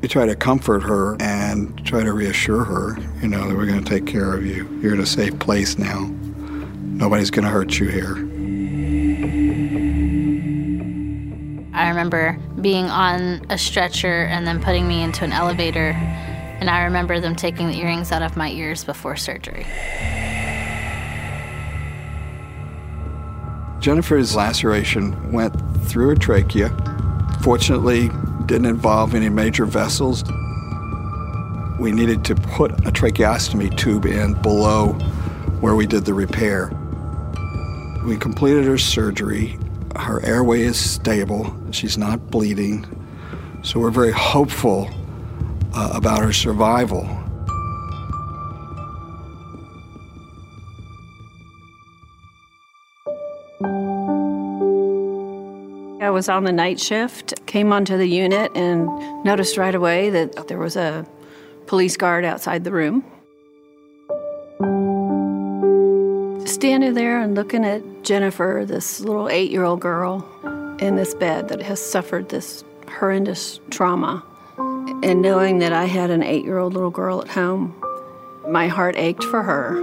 We 0.00 0.08
try 0.08 0.26
to 0.26 0.34
comfort 0.34 0.82
her 0.82 1.16
and 1.20 1.86
try 1.86 2.02
to 2.02 2.12
reassure 2.12 2.64
her, 2.64 2.98
you 3.22 3.28
know, 3.28 3.46
that 3.46 3.56
we're 3.56 3.66
going 3.66 3.84
to 3.84 3.88
take 3.88 4.04
care 4.04 4.34
of 4.34 4.44
you. 4.44 4.68
You're 4.82 4.94
in 4.94 5.00
a 5.00 5.06
safe 5.06 5.38
place 5.38 5.78
now. 5.78 6.12
Nobody's 6.80 7.30
going 7.30 7.44
to 7.44 7.52
hurt 7.52 7.78
you 7.78 7.86
here. 7.86 8.16
I 11.72 11.88
remember 11.88 12.36
being 12.60 12.86
on 12.86 13.46
a 13.48 13.58
stretcher 13.58 14.24
and 14.24 14.44
then 14.44 14.60
putting 14.60 14.88
me 14.88 15.04
into 15.04 15.22
an 15.22 15.30
elevator 15.30 15.92
and 16.64 16.70
I 16.70 16.84
remember 16.84 17.20
them 17.20 17.36
taking 17.36 17.66
the 17.66 17.76
earrings 17.76 18.10
out 18.10 18.22
of 18.22 18.38
my 18.38 18.48
ears 18.48 18.84
before 18.84 19.16
surgery. 19.16 19.66
Jennifer's 23.80 24.34
laceration 24.34 25.30
went 25.30 25.52
through 25.86 26.08
her 26.08 26.14
trachea. 26.14 26.70
Fortunately, 27.42 28.08
didn't 28.46 28.64
involve 28.64 29.14
any 29.14 29.28
major 29.28 29.66
vessels. 29.66 30.24
We 31.78 31.92
needed 31.92 32.24
to 32.24 32.34
put 32.34 32.70
a 32.86 32.90
tracheostomy 32.90 33.76
tube 33.76 34.06
in 34.06 34.32
below 34.40 34.94
where 35.60 35.74
we 35.74 35.86
did 35.86 36.06
the 36.06 36.14
repair. 36.14 36.72
We 38.06 38.16
completed 38.16 38.64
her 38.64 38.78
surgery. 38.78 39.58
Her 39.96 40.24
airway 40.24 40.62
is 40.62 40.80
stable. 40.80 41.54
She's 41.72 41.98
not 41.98 42.30
bleeding. 42.30 42.86
So 43.62 43.80
we're 43.80 43.90
very 43.90 44.12
hopeful 44.12 44.88
uh, 45.76 45.92
about 45.94 46.22
her 46.22 46.32
survival. 46.32 47.08
I 56.00 56.10
was 56.10 56.28
on 56.28 56.44
the 56.44 56.52
night 56.52 56.78
shift, 56.78 57.46
came 57.46 57.72
onto 57.72 57.96
the 57.96 58.06
unit, 58.06 58.52
and 58.54 58.86
noticed 59.24 59.56
right 59.56 59.74
away 59.74 60.10
that 60.10 60.48
there 60.48 60.58
was 60.58 60.76
a 60.76 61.06
police 61.66 61.96
guard 61.96 62.24
outside 62.24 62.64
the 62.64 62.72
room. 62.72 63.02
Standing 66.46 66.94
there 66.94 67.20
and 67.20 67.34
looking 67.34 67.64
at 67.64 67.82
Jennifer, 68.04 68.64
this 68.66 69.00
little 69.00 69.28
eight 69.30 69.50
year 69.50 69.64
old 69.64 69.80
girl 69.80 70.24
in 70.78 70.96
this 70.96 71.14
bed 71.14 71.48
that 71.48 71.62
has 71.62 71.80
suffered 71.80 72.28
this 72.28 72.62
horrendous 72.86 73.58
trauma 73.70 74.22
and 75.04 75.20
knowing 75.20 75.58
that 75.58 75.74
I 75.74 75.84
had 75.84 76.10
an 76.10 76.22
eight 76.22 76.44
year 76.44 76.56
old 76.56 76.72
little 76.72 76.90
girl 76.90 77.20
at 77.20 77.28
home, 77.28 77.76
my 78.48 78.68
heart 78.68 78.96
ached 78.96 79.22
for 79.24 79.42
her. 79.42 79.76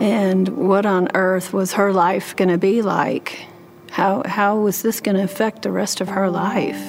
And 0.00 0.48
what 0.50 0.86
on 0.86 1.08
earth 1.14 1.52
was 1.52 1.72
her 1.72 1.92
life 1.92 2.36
going 2.36 2.50
to 2.50 2.58
be 2.58 2.80
like? 2.80 3.46
How, 3.90 4.22
how 4.24 4.56
was 4.56 4.82
this 4.82 5.00
going 5.00 5.16
to 5.16 5.24
affect 5.24 5.62
the 5.62 5.72
rest 5.72 6.00
of 6.00 6.08
her 6.08 6.30
life? 6.30 6.80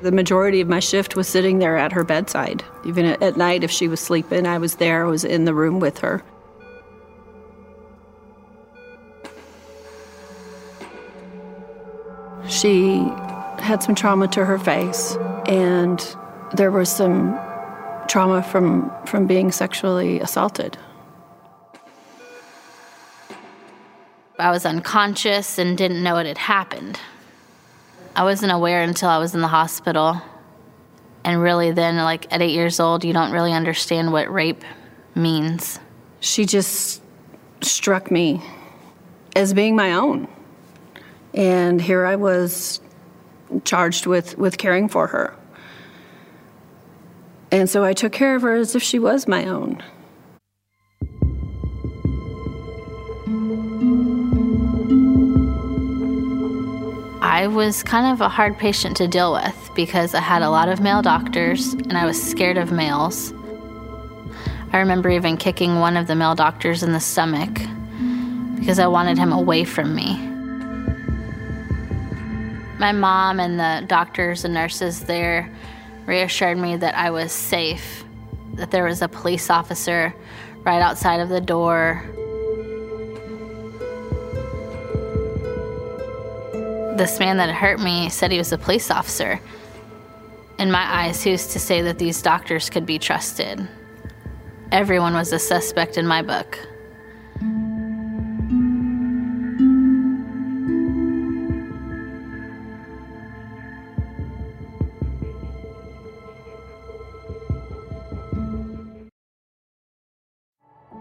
The 0.00 0.12
majority 0.12 0.62
of 0.62 0.68
my 0.68 0.80
shift 0.80 1.14
was 1.14 1.28
sitting 1.28 1.58
there 1.58 1.76
at 1.76 1.92
her 1.92 2.04
bedside. 2.04 2.64
Even 2.86 3.04
at 3.04 3.36
night, 3.36 3.64
if 3.64 3.70
she 3.70 3.86
was 3.86 4.00
sleeping, 4.00 4.46
I 4.46 4.56
was 4.56 4.76
there, 4.76 5.04
I 5.04 5.08
was 5.08 5.24
in 5.24 5.44
the 5.44 5.52
room 5.52 5.78
with 5.78 5.98
her. 5.98 6.22
She 12.48 13.06
had 13.68 13.82
some 13.82 13.94
trauma 13.94 14.26
to 14.28 14.46
her 14.46 14.58
face, 14.58 15.14
and 15.46 16.16
there 16.54 16.70
was 16.70 16.90
some 16.90 17.38
trauma 18.08 18.42
from, 18.42 18.90
from 19.04 19.26
being 19.26 19.52
sexually 19.52 20.20
assaulted. 20.20 20.78
I 24.38 24.50
was 24.50 24.64
unconscious 24.64 25.58
and 25.58 25.76
didn't 25.76 26.02
know 26.02 26.14
what 26.14 26.24
had 26.24 26.38
happened. 26.38 26.98
I 28.16 28.24
wasn't 28.24 28.52
aware 28.52 28.82
until 28.82 29.10
I 29.10 29.18
was 29.18 29.34
in 29.34 29.42
the 29.42 29.48
hospital. 29.48 30.22
And 31.22 31.42
really, 31.42 31.72
then, 31.72 31.98
like 31.98 32.32
at 32.32 32.40
eight 32.40 32.54
years 32.54 32.80
old, 32.80 33.04
you 33.04 33.12
don't 33.12 33.32
really 33.32 33.52
understand 33.52 34.12
what 34.12 34.32
rape 34.32 34.64
means. 35.14 35.78
She 36.20 36.46
just 36.46 37.02
struck 37.60 38.10
me 38.10 38.40
as 39.36 39.52
being 39.52 39.76
my 39.76 39.92
own. 39.92 40.26
And 41.34 41.82
here 41.82 42.06
I 42.06 42.16
was 42.16 42.80
charged 43.64 44.06
with, 44.06 44.36
with 44.38 44.58
caring 44.58 44.88
for 44.88 45.06
her. 45.08 45.34
And 47.50 47.68
so 47.68 47.84
I 47.84 47.92
took 47.92 48.12
care 48.12 48.36
of 48.36 48.42
her 48.42 48.54
as 48.54 48.74
if 48.74 48.82
she 48.82 48.98
was 48.98 49.26
my 49.26 49.46
own. 49.46 49.82
I 57.20 57.46
was 57.46 57.82
kind 57.84 58.12
of 58.12 58.20
a 58.20 58.28
hard 58.28 58.58
patient 58.58 58.96
to 58.96 59.06
deal 59.06 59.32
with 59.32 59.70
because 59.74 60.14
I 60.14 60.20
had 60.20 60.42
a 60.42 60.50
lot 60.50 60.68
of 60.68 60.80
male 60.80 61.02
doctors 61.02 61.72
and 61.72 61.96
I 61.96 62.04
was 62.04 62.20
scared 62.20 62.58
of 62.58 62.72
males. 62.72 63.32
I 64.72 64.78
remember 64.78 65.08
even 65.08 65.36
kicking 65.36 65.78
one 65.78 65.96
of 65.96 66.08
the 66.08 66.14
male 66.14 66.34
doctors 66.34 66.82
in 66.82 66.92
the 66.92 67.00
stomach 67.00 67.60
because 68.56 68.78
I 68.78 68.86
wanted 68.88 69.18
him 69.18 69.32
away 69.32 69.64
from 69.64 69.94
me. 69.94 70.27
My 72.78 72.92
mom 72.92 73.40
and 73.40 73.58
the 73.58 73.86
doctors 73.86 74.44
and 74.44 74.54
nurses 74.54 75.00
there 75.00 75.50
reassured 76.06 76.58
me 76.58 76.76
that 76.76 76.94
I 76.94 77.10
was 77.10 77.32
safe, 77.32 78.04
that 78.54 78.70
there 78.70 78.84
was 78.84 79.02
a 79.02 79.08
police 79.08 79.50
officer 79.50 80.14
right 80.64 80.80
outside 80.80 81.20
of 81.20 81.28
the 81.28 81.40
door 81.40 82.04
this 86.98 87.20
man 87.20 87.36
that 87.36 87.48
hurt 87.54 87.78
me 87.80 88.08
said 88.08 88.32
he 88.32 88.38
was 88.38 88.52
a 88.52 88.58
police 88.58 88.90
officer. 88.90 89.40
In 90.58 90.70
my 90.70 90.82
eyes, 90.82 91.22
who's 91.22 91.46
to 91.48 91.60
say 91.60 91.80
that 91.82 91.98
these 91.98 92.20
doctors 92.20 92.68
could 92.68 92.84
be 92.84 92.98
trusted? 92.98 93.66
Everyone 94.72 95.14
was 95.14 95.32
a 95.32 95.38
suspect 95.38 95.96
in 95.96 96.06
my 96.06 96.22
book. 96.22 96.58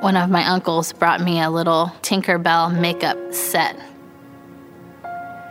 One 0.00 0.16
of 0.16 0.30
my 0.30 0.46
uncles 0.46 0.92
brought 0.92 1.20
me 1.20 1.40
a 1.40 1.50
little 1.50 1.92
Tinkerbell 2.02 2.78
makeup 2.78 3.18
set. 3.34 3.76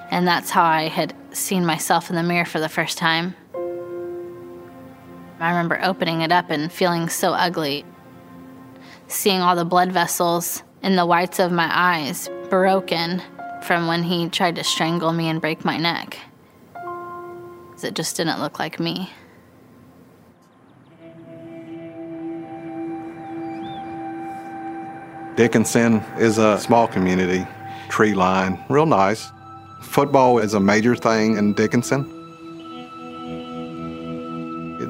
And 0.10 0.26
that's 0.26 0.50
how 0.50 0.64
I 0.64 0.88
had 0.88 1.14
seen 1.34 1.66
myself 1.66 2.10
in 2.10 2.16
the 2.16 2.24
mirror 2.24 2.46
for 2.46 2.62
the 2.62 2.70
first 2.70 2.98
time. 2.98 3.36
I 5.40 5.50
remember 5.50 5.80
opening 5.84 6.22
it 6.22 6.32
up 6.32 6.50
and 6.50 6.72
feeling 6.72 7.10
so 7.10 7.34
ugly. 7.34 7.84
Seeing 9.08 9.42
all 9.42 9.56
the 9.56 9.66
blood 9.66 9.92
vessels 9.92 10.64
in 10.82 10.96
the 10.96 11.06
whites 11.06 11.40
of 11.40 11.52
my 11.52 11.70
eyes 11.72 12.30
broken 12.50 13.22
from 13.64 13.88
when 13.88 14.04
he 14.04 14.30
tried 14.30 14.56
to 14.56 14.64
strangle 14.64 15.12
me 15.12 15.28
and 15.28 15.42
break 15.42 15.66
my 15.66 15.78
neck. 15.78 16.18
It 17.84 17.96
just 17.96 18.16
didn't 18.16 18.40
look 18.40 18.60
like 18.60 18.80
me. 18.80 19.12
Dickinson 25.38 25.98
is 26.18 26.40
a 26.40 26.60
small 26.60 26.88
community, 26.88 27.46
tree 27.90 28.16
line, 28.16 28.58
real 28.70 28.88
nice. 28.88 29.32
Football 29.84 30.40
is 30.40 30.56
a 30.56 30.60
major 30.60 30.96
thing 30.96 31.38
in 31.38 31.54
Dickinson. 31.54 32.06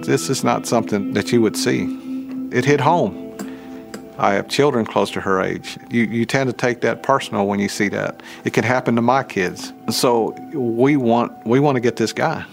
This 0.03 0.29
is 0.29 0.45
not 0.45 0.65
something 0.65 1.12
that 1.15 1.33
you 1.33 1.41
would 1.41 1.57
see. 1.57 1.83
It 2.53 2.63
hit 2.63 2.79
home. 2.79 3.36
I 4.17 4.36
have 4.36 4.47
children 4.47 4.86
close 4.86 5.12
to 5.12 5.19
her 5.19 5.41
age. 5.41 5.77
You, 5.91 6.03
you 6.03 6.25
tend 6.25 6.49
to 6.49 6.55
take 6.55 6.79
that 6.79 7.03
personal 7.03 7.45
when 7.45 7.60
you 7.60 7.67
see 7.67 7.89
that. 7.89 8.23
It 8.45 8.53
can 8.53 8.63
happen 8.63 8.95
to 8.95 9.01
my 9.01 9.23
kids. 9.23 9.73
So 9.89 10.29
we 10.53 10.95
want, 10.95 11.45
we 11.45 11.60
want 11.60 11.75
to 11.75 11.81
get 11.81 11.97
this 11.97 12.13
guy. 12.13 12.45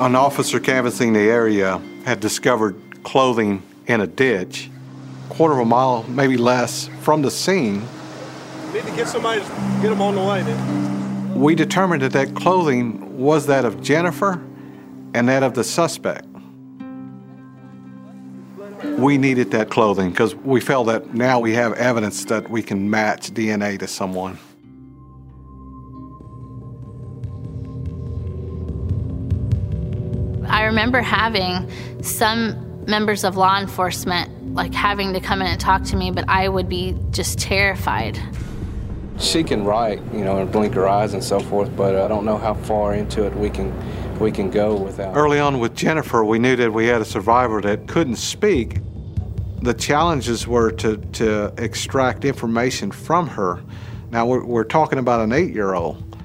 An 0.00 0.14
officer 0.14 0.60
canvassing 0.60 1.12
the 1.12 1.18
area 1.18 1.82
had 2.04 2.20
discovered 2.20 2.76
clothing 3.02 3.64
in 3.88 4.00
a 4.00 4.06
ditch, 4.06 4.70
quarter 5.28 5.54
of 5.54 5.58
a 5.58 5.64
mile, 5.64 6.04
maybe 6.04 6.36
less, 6.36 6.88
from 7.00 7.22
the 7.22 7.32
scene. 7.32 7.82
Need 8.72 8.84
to 8.84 8.92
get 8.92 9.08
somebody 9.08 9.40
to 9.40 9.46
get 9.82 9.88
them 9.88 10.00
on 10.00 10.14
the 10.14 10.22
way 10.22 10.42
then. 10.44 11.40
We 11.40 11.56
determined 11.56 12.02
that 12.02 12.12
that 12.12 12.36
clothing 12.36 13.18
was 13.18 13.46
that 13.46 13.64
of 13.64 13.82
Jennifer 13.82 14.40
and 15.14 15.28
that 15.28 15.42
of 15.42 15.54
the 15.54 15.64
suspect. 15.64 16.28
We 18.98 19.18
needed 19.18 19.50
that 19.50 19.68
clothing 19.68 20.10
because 20.10 20.36
we 20.36 20.60
felt 20.60 20.86
that 20.86 21.12
now 21.12 21.40
we 21.40 21.54
have 21.54 21.72
evidence 21.72 22.24
that 22.26 22.48
we 22.48 22.62
can 22.62 22.88
match 22.88 23.32
DNA 23.32 23.80
to 23.80 23.88
someone. 23.88 24.38
Remember 30.78 31.00
having 31.00 31.68
some 32.04 32.86
members 32.86 33.24
of 33.24 33.36
law 33.36 33.58
enforcement 33.58 34.54
like 34.54 34.72
having 34.72 35.12
to 35.12 35.18
come 35.18 35.40
in 35.40 35.48
and 35.48 35.60
talk 35.60 35.82
to 35.82 35.96
me, 35.96 36.12
but 36.12 36.24
I 36.28 36.48
would 36.48 36.68
be 36.68 36.96
just 37.10 37.40
terrified. 37.40 38.16
She 39.18 39.42
can 39.42 39.64
write, 39.64 40.00
you 40.12 40.24
know, 40.24 40.38
and 40.38 40.52
blink 40.52 40.74
her 40.74 40.86
eyes 40.86 41.14
and 41.14 41.24
so 41.24 41.40
forth, 41.40 41.74
but 41.76 41.96
uh, 41.96 42.04
I 42.04 42.08
don't 42.08 42.24
know 42.24 42.38
how 42.38 42.54
far 42.54 42.94
into 42.94 43.26
it 43.26 43.34
we 43.34 43.50
can 43.50 43.74
we 44.20 44.30
can 44.30 44.50
go 44.52 44.76
without. 44.76 45.16
Early 45.16 45.40
on 45.40 45.58
with 45.58 45.74
Jennifer, 45.74 46.24
we 46.24 46.38
knew 46.38 46.54
that 46.54 46.72
we 46.72 46.86
had 46.86 47.00
a 47.00 47.04
survivor 47.04 47.60
that 47.62 47.88
couldn't 47.88 48.16
speak. 48.16 48.78
The 49.62 49.74
challenges 49.74 50.46
were 50.46 50.70
to, 50.72 50.96
to 50.96 51.52
extract 51.58 52.24
information 52.24 52.92
from 52.92 53.26
her. 53.26 53.60
Now, 54.10 54.26
we're, 54.26 54.44
we're 54.44 54.64
talking 54.64 55.00
about 55.00 55.20
an 55.20 55.32
eight 55.32 55.52
year 55.52 55.74
old. 55.74 56.16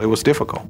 It 0.00 0.06
was 0.06 0.22
difficult. 0.22 0.68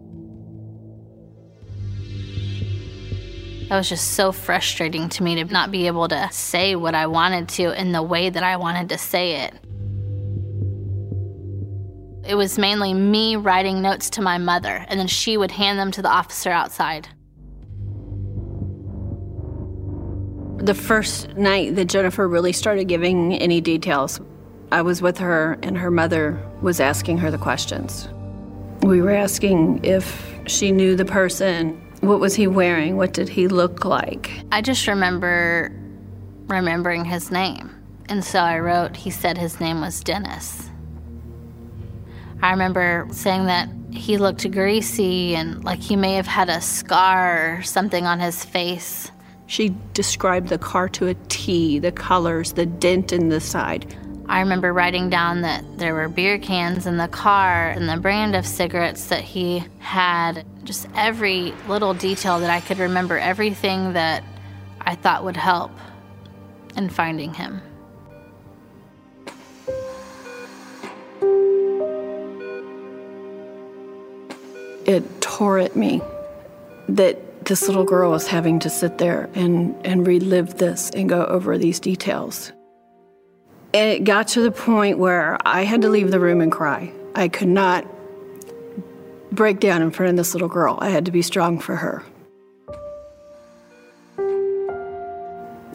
That 3.68 3.79
was 3.79 3.88
just 3.88 4.12
so 4.12 4.31
frustrating 4.31 5.09
to 5.09 5.24
me 5.24 5.35
to 5.35 5.44
not 5.44 5.72
be 5.72 5.88
able 5.88 6.07
to 6.09 6.29
say 6.31 6.76
what 6.76 6.94
I 6.94 7.09
wanted 7.09 7.48
to 7.50 7.79
in 7.79 7.90
the 7.90 8.02
way 8.02 8.31
that 8.31 8.44
I 8.44 8.57
wanted 8.57 8.90
to 8.90 8.98
say 8.98 9.44
it. 9.44 9.55
It 12.29 12.37
was 12.37 12.59
mainly 12.59 12.94
me 12.94 13.35
writing 13.35 13.83
notes 13.83 14.11
to 14.11 14.22
my 14.22 14.38
mother, 14.38 14.85
and 14.88 15.00
then 15.00 15.09
she 15.09 15.37
would 15.37 15.50
hand 15.50 15.81
them 15.81 15.90
to 15.92 16.02
the 16.02 16.09
officer 16.09 16.50
outside. 16.50 17.09
The 20.59 20.74
first 20.74 21.37
night 21.37 21.74
that 21.74 21.87
Jennifer 21.87 22.26
really 22.26 22.52
started 22.52 22.85
giving 22.87 23.35
any 23.35 23.61
details, 23.61 24.20
I 24.72 24.83
was 24.83 25.02
with 25.02 25.18
her, 25.18 25.59
and 25.62 25.76
her 25.79 25.90
mother 25.90 26.40
was 26.62 26.81
asking 26.81 27.18
her 27.18 27.31
the 27.31 27.38
questions. 27.38 28.09
We 28.83 29.02
were 29.02 29.12
asking 29.12 29.85
if 29.85 30.33
she 30.46 30.72
knew 30.72 30.96
the 30.96 31.05
person, 31.05 31.81
what 32.00 32.20
was 32.20 32.35
he 32.35 32.46
wearing, 32.46 32.96
what 32.96 33.12
did 33.12 33.28
he 33.28 33.48
look 33.48 33.85
like. 33.85 34.30
I 34.52 34.62
just 34.62 34.87
remember 34.87 35.72
remembering 36.46 37.04
his 37.04 37.30
name. 37.30 37.70
And 38.09 38.24
so 38.24 38.38
I 38.38 38.59
wrote, 38.59 38.96
he 38.96 39.11
said 39.11 39.37
his 39.37 39.61
name 39.61 39.80
was 39.80 40.00
Dennis. 40.00 40.70
I 42.42 42.50
remember 42.50 43.09
saying 43.11 43.46
that 43.46 43.68
he 43.92 44.18
looked 44.18 44.48
greasy 44.50 45.35
and 45.35 45.64
like 45.64 45.80
he 45.80 45.96
may 45.96 46.14
have 46.14 46.26
had 46.26 46.48
a 46.48 46.61
scar 46.61 47.59
or 47.59 47.62
something 47.62 48.04
on 48.04 48.20
his 48.20 48.44
face. 48.44 49.11
She 49.46 49.74
described 49.94 50.48
the 50.48 50.59
car 50.59 50.88
to 50.90 51.09
a 51.09 51.14
T, 51.28 51.78
the 51.78 51.92
colors, 51.92 52.52
the 52.52 52.66
dent 52.66 53.12
in 53.12 53.28
the 53.28 53.40
side. 53.40 53.96
I 54.28 54.40
remember 54.40 54.72
writing 54.72 55.08
down 55.08 55.42
that 55.42 55.64
there 55.78 55.94
were 55.94 56.08
beer 56.08 56.38
cans 56.38 56.86
in 56.86 56.96
the 56.96 57.06
car 57.06 57.68
and 57.68 57.88
the 57.88 57.96
brand 57.96 58.34
of 58.34 58.44
cigarettes 58.44 59.06
that 59.06 59.22
he 59.22 59.64
had. 59.78 60.44
Just 60.64 60.88
every 60.96 61.54
little 61.68 61.94
detail 61.94 62.40
that 62.40 62.50
I 62.50 62.60
could 62.60 62.78
remember, 62.78 63.18
everything 63.18 63.92
that 63.92 64.24
I 64.80 64.96
thought 64.96 65.22
would 65.22 65.36
help 65.36 65.70
in 66.76 66.88
finding 66.88 67.34
him. 67.34 67.62
It 74.86 75.20
tore 75.20 75.58
at 75.58 75.76
me 75.76 76.00
that 76.88 77.44
this 77.44 77.68
little 77.68 77.84
girl 77.84 78.10
was 78.10 78.26
having 78.26 78.58
to 78.60 78.70
sit 78.70 78.98
there 78.98 79.30
and, 79.34 79.74
and 79.86 80.04
relive 80.04 80.58
this 80.58 80.90
and 80.90 81.08
go 81.08 81.24
over 81.26 81.58
these 81.58 81.78
details. 81.78 82.52
And 83.76 83.90
it 83.90 84.04
got 84.04 84.28
to 84.28 84.40
the 84.40 84.50
point 84.50 84.96
where 84.96 85.36
I 85.44 85.64
had 85.64 85.82
to 85.82 85.90
leave 85.90 86.10
the 86.10 86.18
room 86.18 86.40
and 86.40 86.50
cry. 86.50 86.90
I 87.14 87.28
could 87.28 87.48
not 87.48 87.86
break 89.30 89.60
down 89.60 89.82
in 89.82 89.90
front 89.90 90.08
of 90.08 90.16
this 90.16 90.32
little 90.32 90.48
girl. 90.48 90.78
I 90.80 90.88
had 90.88 91.04
to 91.04 91.10
be 91.10 91.20
strong 91.20 91.58
for 91.58 91.76
her. 91.76 92.02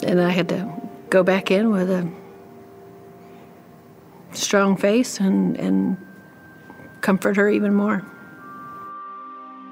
And 0.03 0.19
I 0.19 0.29
had 0.31 0.49
to 0.49 0.73
go 1.11 1.21
back 1.21 1.51
in 1.51 1.69
with 1.69 1.91
a 1.91 2.11
strong 4.31 4.77
face 4.77 5.19
and, 5.19 5.55
and 5.57 5.95
comfort 7.01 7.37
her 7.37 7.47
even 7.49 7.75
more. 7.75 8.03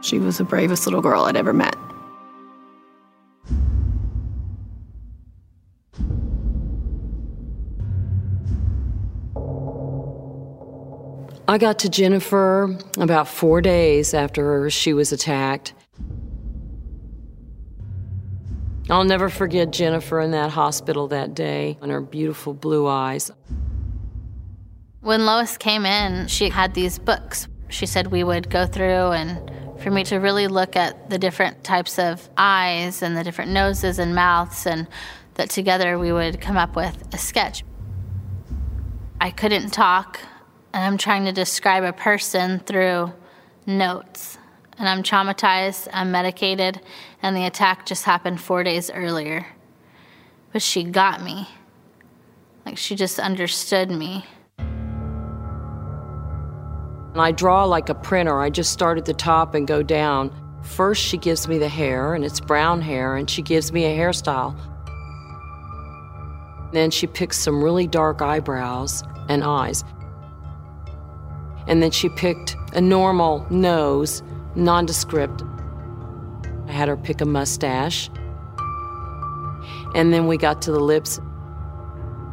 She 0.01 0.19
was 0.19 0.37
the 0.37 0.43
bravest 0.43 0.85
little 0.85 1.01
girl 1.01 1.23
I'd 1.23 1.35
ever 1.35 1.51
met. 1.51 1.75
I 11.49 11.57
got 11.57 11.79
to 11.79 11.89
Jennifer 11.89 12.77
about 12.99 13.27
four 13.27 13.59
days 13.59 14.13
after 14.13 14.69
she 14.69 14.93
was 14.93 15.11
attacked. 15.11 15.73
I'll 18.87 19.03
never 19.03 19.29
forget 19.29 19.71
Jennifer 19.71 20.21
in 20.21 20.29
that 20.29 20.51
hospital 20.51 21.07
that 21.07 21.33
day 21.33 21.79
and 21.81 21.91
her 21.91 22.01
beautiful 22.01 22.53
blue 22.53 22.85
eyes. 22.85 23.31
When 25.01 25.25
Lois 25.25 25.57
came 25.57 25.87
in, 25.87 26.27
she 26.27 26.49
had 26.49 26.75
these 26.75 26.99
books. 26.99 27.47
She 27.69 27.87
said 27.87 28.11
we 28.11 28.23
would 28.23 28.51
go 28.51 28.67
through 28.67 29.13
and 29.13 29.51
for 29.81 29.89
me 29.89 30.03
to 30.03 30.17
really 30.17 30.47
look 30.47 30.75
at 30.75 31.09
the 31.09 31.17
different 31.17 31.63
types 31.63 31.97
of 31.97 32.29
eyes 32.37 33.01
and 33.01 33.17
the 33.17 33.23
different 33.23 33.49
noses 33.49 33.97
and 33.97 34.13
mouths, 34.13 34.67
and 34.67 34.87
that 35.33 35.49
together 35.49 35.97
we 35.97 36.11
would 36.11 36.39
come 36.41 36.57
up 36.57 36.75
with 36.75 37.11
a 37.11 37.17
sketch. 37.17 37.63
I 39.19 39.31
couldn't 39.31 39.71
talk, 39.71 40.19
and 40.73 40.83
I'm 40.83 40.97
trying 40.97 41.25
to 41.25 41.31
describe 41.31 41.83
a 41.83 41.93
person 41.93 42.59
through 42.59 43.11
notes. 43.65 44.37
And 44.77 44.87
I'm 44.87 45.03
traumatized, 45.03 45.89
I'm 45.91 46.11
medicated, 46.11 46.79
and 47.21 47.35
the 47.35 47.45
attack 47.45 47.85
just 47.85 48.05
happened 48.05 48.39
four 48.39 48.63
days 48.63 48.89
earlier. 48.89 49.45
But 50.53 50.61
she 50.61 50.83
got 50.83 51.21
me. 51.21 51.47
Like 52.65 52.77
she 52.77 52.95
just 52.95 53.19
understood 53.19 53.91
me. 53.91 54.25
And 57.13 57.21
I 57.21 57.31
draw 57.31 57.65
like 57.65 57.89
a 57.89 57.95
printer. 57.95 58.39
I 58.39 58.49
just 58.49 58.71
start 58.71 58.97
at 58.97 59.05
the 59.05 59.13
top 59.13 59.53
and 59.55 59.67
go 59.67 59.83
down. 59.83 60.31
First, 60.61 61.01
she 61.01 61.17
gives 61.17 61.47
me 61.47 61.57
the 61.57 61.67
hair, 61.67 62.13
and 62.13 62.23
it's 62.23 62.39
brown 62.39 62.81
hair, 62.81 63.15
and 63.15 63.29
she 63.29 63.41
gives 63.41 63.73
me 63.73 63.85
a 63.85 63.97
hairstyle. 63.97 64.55
Then 66.71 66.91
she 66.91 67.07
picks 67.07 67.37
some 67.37 67.63
really 67.63 67.87
dark 67.87 68.21
eyebrows 68.21 69.03
and 69.27 69.43
eyes. 69.43 69.83
And 71.69 71.83
then 71.83 71.91
she 71.91 72.09
picked 72.09 72.57
a 72.73 72.81
normal 72.81 73.45
nose, 73.51 74.23
nondescript. 74.55 75.43
I 76.67 76.71
had 76.71 76.89
her 76.89 76.97
pick 76.97 77.21
a 77.21 77.25
mustache. 77.25 78.09
And 79.93 80.11
then 80.11 80.25
we 80.25 80.37
got 80.37 80.63
to 80.63 80.71
the 80.71 80.79
lips. 80.79 81.19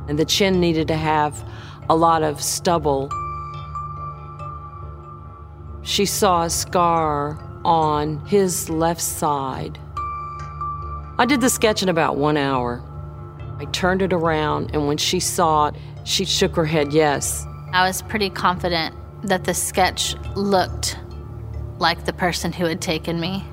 And 0.09 0.19
the 0.19 0.25
chin 0.25 0.59
needed 0.59 0.89
to 0.89 0.97
have 0.97 1.47
a 1.91 1.95
lot 1.95 2.23
of 2.23 2.43
stubble. 2.43 3.11
She 5.83 6.07
saw 6.07 6.45
a 6.45 6.51
scar 6.51 7.39
on 7.63 8.25
his 8.27 8.71
left 8.71 9.03
side. 9.03 9.79
I 11.19 11.27
did 11.27 11.43
the 11.43 11.51
sketch 11.51 11.83
in 11.83 11.91
about 11.91 12.17
one 12.17 12.39
hour. 12.39 12.83
I 13.59 13.67
turned 13.67 14.01
it 14.01 14.13
around, 14.13 14.71
and 14.73 14.87
when 14.87 14.97
she 14.97 15.21
saw 15.21 15.69
it, 15.69 15.75
she 16.05 16.25
shook 16.25 16.57
her 16.57 16.65
head 16.65 16.93
yes. 16.93 17.47
I 17.73 17.87
was 17.87 18.03
pretty 18.03 18.31
confident 18.31 18.95
that 19.27 19.45
the 19.45 19.55
sketch 19.55 20.15
looked 20.35 20.99
like 21.79 22.05
the 22.05 22.13
person 22.13 22.53
who 22.53 22.65
had 22.65 22.81
taken 22.81 23.21
me. 23.21 23.45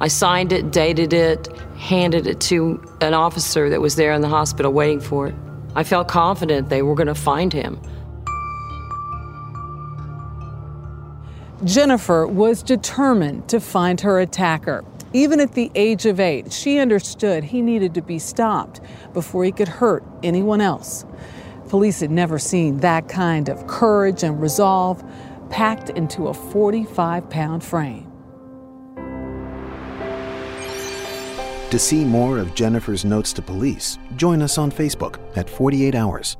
I 0.00 0.08
signed 0.08 0.52
it, 0.52 0.70
dated 0.70 1.12
it, 1.12 1.48
handed 1.76 2.26
it 2.26 2.40
to 2.42 2.82
an 3.00 3.14
officer 3.14 3.68
that 3.70 3.80
was 3.80 3.96
there 3.96 4.12
in 4.12 4.20
the 4.20 4.28
hospital 4.28 4.72
waiting 4.72 5.00
for 5.00 5.28
it. 5.28 5.34
I 5.74 5.84
felt 5.84 6.08
confident 6.08 6.68
they 6.68 6.82
were 6.82 6.94
going 6.94 7.08
to 7.08 7.14
find 7.14 7.52
him. 7.52 7.80
Jennifer 11.64 12.26
was 12.26 12.62
determined 12.62 13.48
to 13.48 13.58
find 13.58 14.00
her 14.00 14.20
attacker. 14.20 14.84
Even 15.12 15.40
at 15.40 15.54
the 15.54 15.70
age 15.74 16.06
of 16.06 16.20
eight, 16.20 16.52
she 16.52 16.78
understood 16.78 17.42
he 17.42 17.62
needed 17.62 17.94
to 17.94 18.02
be 18.02 18.18
stopped 18.18 18.80
before 19.12 19.44
he 19.44 19.50
could 19.50 19.66
hurt 19.66 20.04
anyone 20.22 20.60
else. 20.60 21.04
Police 21.68 22.00
had 22.00 22.10
never 22.10 22.38
seen 22.38 22.78
that 22.78 23.08
kind 23.08 23.48
of 23.48 23.66
courage 23.66 24.22
and 24.22 24.40
resolve 24.40 25.04
packed 25.50 25.90
into 25.90 26.28
a 26.28 26.34
45 26.34 27.28
pound 27.28 27.62
frame. 27.62 28.10
To 31.70 31.78
see 31.78 32.02
more 32.04 32.38
of 32.38 32.54
Jennifer's 32.54 33.04
notes 33.04 33.34
to 33.34 33.42
police, 33.42 33.98
join 34.16 34.40
us 34.40 34.56
on 34.56 34.72
Facebook 34.72 35.18
at 35.36 35.50
48 35.50 35.94
Hours. 35.94 36.36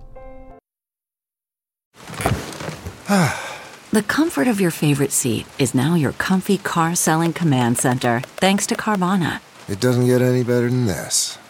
The 3.91 4.03
comfort 4.03 4.49
of 4.49 4.61
your 4.61 4.71
favorite 4.71 5.13
seat 5.13 5.47
is 5.59 5.75
now 5.75 5.95
your 5.95 6.13
comfy 6.13 6.59
car 6.59 6.95
selling 6.95 7.33
command 7.33 7.79
center, 7.79 8.21
thanks 8.37 8.67
to 8.67 8.75
Carvana. 8.75 9.41
It 9.67 9.81
doesn't 9.81 10.05
get 10.05 10.21
any 10.21 10.45
better 10.45 10.69
than 10.69 10.85
this. 10.85 11.39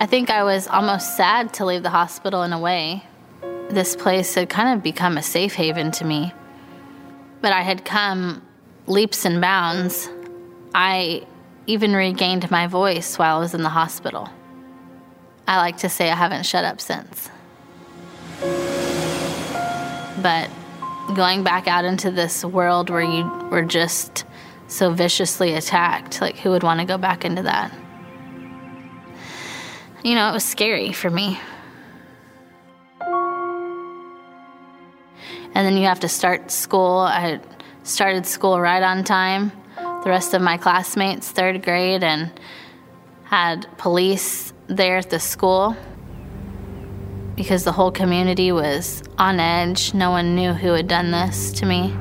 I 0.00 0.06
think 0.06 0.30
I 0.30 0.44
was 0.44 0.68
almost 0.68 1.16
sad 1.16 1.52
to 1.54 1.64
leave 1.64 1.82
the 1.82 1.90
hospital 1.90 2.44
in 2.44 2.52
a 2.52 2.58
way. 2.58 3.02
This 3.68 3.96
place 3.96 4.32
had 4.36 4.48
kind 4.48 4.76
of 4.76 4.82
become 4.82 5.18
a 5.18 5.22
safe 5.22 5.54
haven 5.54 5.90
to 5.92 6.04
me. 6.04 6.32
But 7.40 7.52
I 7.52 7.62
had 7.62 7.84
come 7.84 8.42
leaps 8.86 9.24
and 9.24 9.40
bounds. 9.40 10.08
I 10.72 11.26
even 11.66 11.94
regained 11.94 12.48
my 12.48 12.68
voice 12.68 13.18
while 13.18 13.38
I 13.38 13.40
was 13.40 13.54
in 13.54 13.64
the 13.64 13.70
hospital. 13.70 14.30
I 15.48 15.56
like 15.56 15.78
to 15.78 15.88
say 15.88 16.08
I 16.10 16.14
haven't 16.14 16.46
shut 16.46 16.64
up 16.64 16.80
since. 16.80 17.28
But 20.22 20.48
going 21.16 21.42
back 21.42 21.66
out 21.66 21.84
into 21.84 22.12
this 22.12 22.44
world 22.44 22.88
where 22.88 23.02
you 23.02 23.24
were 23.50 23.64
just 23.64 24.24
so 24.68 24.92
viciously 24.92 25.54
attacked, 25.54 26.20
like 26.20 26.36
who 26.36 26.50
would 26.50 26.62
want 26.62 26.78
to 26.78 26.86
go 26.86 26.98
back 26.98 27.24
into 27.24 27.42
that? 27.42 27.72
You 30.04 30.14
know, 30.14 30.28
it 30.30 30.32
was 30.32 30.44
scary 30.44 30.92
for 30.92 31.10
me. 31.10 31.40
And 35.54 35.66
then 35.66 35.76
you 35.76 35.86
have 35.86 36.00
to 36.00 36.08
start 36.08 36.52
school. 36.52 36.98
I 36.98 37.40
started 37.82 38.26
school 38.26 38.60
right 38.60 38.82
on 38.82 39.02
time. 39.02 39.50
The 39.76 40.10
rest 40.10 40.34
of 40.34 40.40
my 40.40 40.56
classmates, 40.56 41.30
third 41.30 41.64
grade, 41.64 42.04
and 42.04 42.30
had 43.24 43.66
police 43.76 44.52
there 44.68 44.98
at 44.98 45.10
the 45.10 45.18
school 45.18 45.76
because 47.34 47.64
the 47.64 47.72
whole 47.72 47.90
community 47.90 48.52
was 48.52 49.02
on 49.18 49.40
edge. 49.40 49.94
No 49.94 50.10
one 50.10 50.36
knew 50.36 50.52
who 50.52 50.72
had 50.72 50.86
done 50.86 51.10
this 51.10 51.50
to 51.52 51.66
me. 51.66 51.92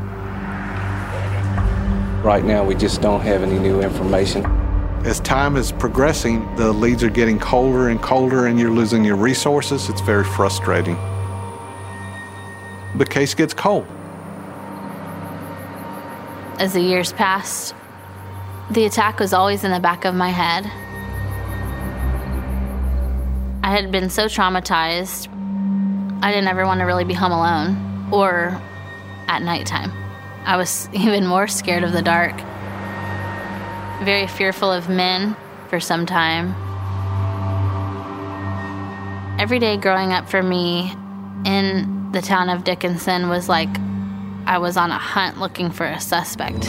Right 2.21 2.43
now, 2.43 2.63
we 2.63 2.75
just 2.75 3.01
don't 3.01 3.21
have 3.21 3.41
any 3.41 3.57
new 3.57 3.81
information. 3.81 4.66
As 5.07 5.21
time 5.21 5.55
is 5.55 5.71
progressing, 5.71 6.53
the 6.57 6.73
leads 6.73 7.01
are 7.01 7.09
getting 7.09 7.39
colder 7.39 7.87
and 7.87 8.01
colder, 8.01 8.47
and 8.47 8.59
you're 8.59 8.69
losing 8.69 9.05
your 9.05 9.15
resources. 9.15 9.87
It's 9.87 10.01
very 10.01 10.25
frustrating. 10.25 10.95
The 12.97 13.05
case 13.05 13.33
gets 13.33 13.53
cold. 13.53 13.87
As 16.59 16.73
the 16.73 16.81
years 16.81 17.13
passed, 17.13 17.73
the 18.69 18.83
attack 18.83 19.21
was 19.21 19.31
always 19.31 19.63
in 19.63 19.71
the 19.71 19.79
back 19.79 20.03
of 20.03 20.13
my 20.13 20.29
head. 20.29 20.65
I 23.63 23.71
had 23.71 23.93
been 23.93 24.09
so 24.09 24.25
traumatized, 24.25 25.29
I 26.21 26.31
didn't 26.33 26.49
ever 26.49 26.65
want 26.65 26.81
to 26.81 26.85
really 26.85 27.05
be 27.05 27.13
home 27.13 27.31
alone 27.31 28.09
or 28.11 28.61
at 29.29 29.41
nighttime. 29.41 29.93
I 30.43 30.57
was 30.57 30.89
even 30.93 31.25
more 31.25 31.47
scared 31.47 31.85
of 31.85 31.93
the 31.93 32.01
dark 32.01 32.35
very 34.03 34.27
fearful 34.27 34.71
of 34.71 34.89
men 34.89 35.35
for 35.69 35.79
some 35.79 36.05
time. 36.05 36.55
Every 39.39 39.59
day 39.59 39.77
growing 39.77 40.13
up 40.13 40.29
for 40.29 40.41
me 40.41 40.93
in 41.45 42.11
the 42.11 42.21
town 42.21 42.49
of 42.49 42.63
Dickinson 42.63 43.29
was 43.29 43.47
like 43.47 43.69
I 44.45 44.59
was 44.59 44.77
on 44.77 44.91
a 44.91 44.97
hunt 44.97 45.39
looking 45.39 45.71
for 45.71 45.85
a 45.85 45.99
suspect. 45.99 46.63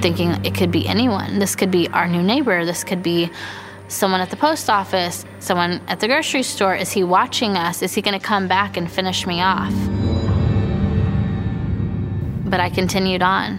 Thinking 0.00 0.30
it 0.44 0.54
could 0.54 0.70
be 0.70 0.86
anyone. 0.86 1.38
This 1.38 1.56
could 1.56 1.70
be 1.70 1.88
our 1.88 2.06
new 2.06 2.22
neighbor. 2.22 2.64
This 2.64 2.84
could 2.84 3.02
be 3.02 3.30
someone 3.88 4.20
at 4.20 4.30
the 4.30 4.36
post 4.36 4.70
office, 4.70 5.24
someone 5.40 5.80
at 5.88 6.00
the 6.00 6.06
grocery 6.06 6.42
store. 6.42 6.74
Is 6.74 6.92
he 6.92 7.04
watching 7.04 7.56
us? 7.56 7.82
Is 7.82 7.94
he 7.94 8.02
going 8.02 8.18
to 8.18 8.24
come 8.24 8.48
back 8.48 8.76
and 8.76 8.90
finish 8.90 9.26
me 9.26 9.40
off? 9.40 9.74
But 12.44 12.60
I 12.60 12.70
continued 12.70 13.22
on. 13.22 13.58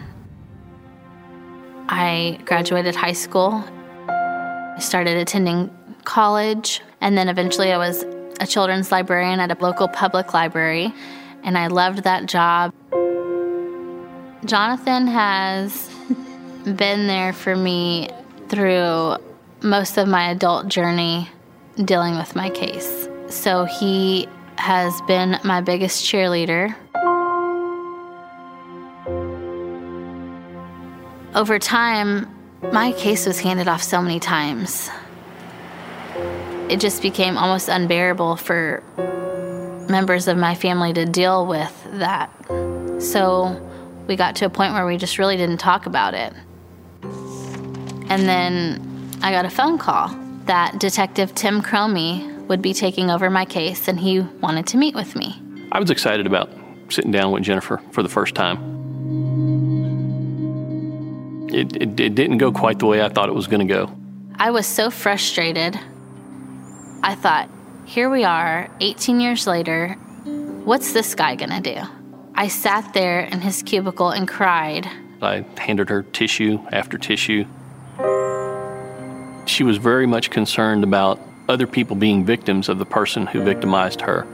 I 1.88 2.40
graduated 2.46 2.96
high 2.96 3.14
school. 3.14 3.64
I 4.08 4.80
started 4.80 5.18
attending 5.18 5.76
college, 6.04 6.82
and 7.02 7.18
then 7.18 7.30
eventually 7.30 7.72
I 7.72 7.78
was 7.78 8.04
a 8.40 8.48
children's 8.48 8.92
librarian 8.92 9.40
at 9.40 9.52
a 9.52 9.64
local 9.64 9.88
public 9.88 10.34
library, 10.34 10.94
and 11.44 11.58
I 11.58 11.68
loved 11.68 12.04
that 12.04 12.26
job. 12.26 12.74
Jonathan 14.46 15.08
has 15.08 15.90
been 16.64 17.08
there 17.08 17.34
for 17.34 17.56
me 17.56 18.10
through 18.50 19.18
most 19.62 19.98
of 19.98 20.08
my 20.08 20.30
adult 20.30 20.68
journey 20.68 21.30
dealing 21.84 22.18
with 22.18 22.36
my 22.36 22.50
case. 22.50 23.08
So 23.28 23.66
he 23.66 24.28
has 24.58 25.02
been 25.04 25.40
my 25.44 25.62
biggest 25.62 26.06
cheerleader. 26.06 26.76
Over 31.36 31.60
time, 31.60 32.34
my 32.72 32.94
case 32.94 33.26
was 33.26 33.42
handed 33.42 33.68
off 33.68 33.84
so 33.84 34.02
many 34.02 34.22
times. 34.22 34.90
It 36.70 36.80
just 36.80 37.02
became 37.02 37.38
almost 37.38 37.68
unbearable 37.68 38.38
for 38.38 38.82
members 39.90 40.30
of 40.30 40.38
my 40.38 40.56
family 40.56 40.94
to 40.94 41.06
deal 41.06 41.46
with 41.46 41.88
that. 41.92 42.30
So 43.00 43.62
we 44.08 44.16
got 44.16 44.38
to 44.38 44.46
a 44.46 44.50
point 44.50 44.76
where 44.76 44.86
we 44.86 44.96
just 44.96 45.20
really 45.20 45.36
didn't 45.36 45.58
talk 45.58 45.86
about 45.86 46.14
it. 46.14 46.32
And 47.04 48.30
then 48.30 49.12
I 49.22 49.32
got 49.32 49.44
a 49.44 49.50
phone 49.50 49.78
call 49.78 50.08
that 50.46 50.80
Detective 50.80 51.36
Tim 51.36 51.62
Cromie 51.62 52.48
would 52.48 52.62
be 52.62 52.74
taking 52.74 53.12
over 53.12 53.30
my 53.30 53.44
case 53.44 53.90
and 53.90 54.00
he 54.00 54.22
wanted 54.22 54.68
to 54.68 54.78
meet 54.78 54.96
with 54.96 55.18
me. 55.18 55.36
I 55.74 55.82
was 55.82 55.90
excited 55.90 56.28
about 56.28 56.50
sitting 56.88 57.12
down 57.12 57.34
with 57.34 57.44
Jennifer 57.44 57.82
for 57.92 58.04
the 58.04 58.10
first 58.10 58.36
time 58.36 58.75
it, 61.56 61.76
it, 61.78 62.00
it 62.00 62.16
didn't 62.16 62.38
go 62.38 62.52
quite 62.52 62.80
the 62.80 62.86
way 62.86 63.02
I 63.02 63.08
thought 63.08 63.30
it 63.30 63.36
was 63.36 63.48
going 63.48 63.66
to 63.66 63.74
go. 63.74 63.96
I 64.36 64.52
was 64.52 64.68
so 64.68 64.90
frustrated. 64.90 65.80
I 67.02 67.16
thought, 67.16 67.50
here 67.86 68.10
we 68.10 68.26
are, 68.26 68.70
18 68.82 69.22
years 69.22 69.48
later. 69.48 69.94
What's 70.66 70.92
this 70.92 71.16
guy 71.16 71.36
going 71.36 71.52
to 71.52 71.62
do? 71.62 71.82
I 72.36 72.50
sat 72.50 72.94
there 72.94 73.22
in 73.22 73.40
his 73.40 73.64
cubicle 73.64 74.10
and 74.10 74.28
cried. 74.28 74.90
I 75.22 75.46
handed 75.58 75.88
her 75.90 76.04
tissue 76.04 76.60
after 76.74 76.98
tissue. 76.98 77.46
She 79.46 79.64
was 79.64 79.78
very 79.78 80.06
much 80.06 80.32
concerned 80.32 80.84
about 80.84 81.22
other 81.48 81.68
people 81.68 81.96
being 81.96 82.26
victims 82.26 82.68
of 82.68 82.80
the 82.80 82.86
person 82.86 83.28
who 83.28 83.42
victimized 83.44 84.02
her. 84.02 84.28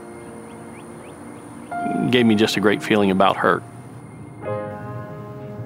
It 1.69 2.11
gave 2.11 2.25
me 2.25 2.33
just 2.33 2.57
a 2.57 2.59
great 2.59 2.81
feeling 2.81 3.11
about 3.11 3.37
her. 3.37 3.61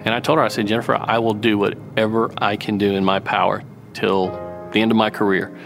And 0.05 0.13
I 0.13 0.19
told 0.19 0.37
her, 0.37 0.45
I 0.45 0.49
said, 0.49 0.67
Jennifer, 0.67 0.95
I 0.95 1.17
will 1.17 1.33
do 1.33 1.57
whatever 1.57 2.31
I 2.37 2.55
can 2.55 2.77
do 2.77 2.93
in 2.93 3.03
my 3.03 3.19
power 3.19 3.63
till 3.93 4.29
the 4.71 4.79
end 4.81 4.91
of 4.91 4.97
my 4.97 5.09
career 5.09 5.57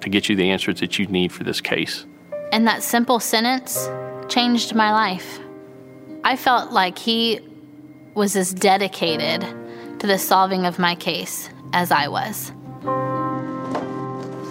to 0.00 0.08
get 0.08 0.28
you 0.28 0.36
the 0.36 0.50
answers 0.50 0.78
that 0.80 1.00
you 1.00 1.06
need 1.06 1.32
for 1.32 1.42
this 1.42 1.60
case. 1.60 2.06
And 2.52 2.66
that 2.68 2.84
simple 2.84 3.18
sentence 3.18 3.88
changed 4.28 4.74
my 4.74 4.92
life. 4.92 5.40
I 6.22 6.36
felt 6.36 6.70
like 6.70 6.96
he 6.96 7.40
was 8.14 8.36
as 8.36 8.54
dedicated 8.54 9.44
to 9.98 10.06
the 10.06 10.18
solving 10.18 10.64
of 10.64 10.78
my 10.78 10.94
case 10.94 11.50
as 11.72 11.90
I 11.90 12.06
was. 12.06 12.52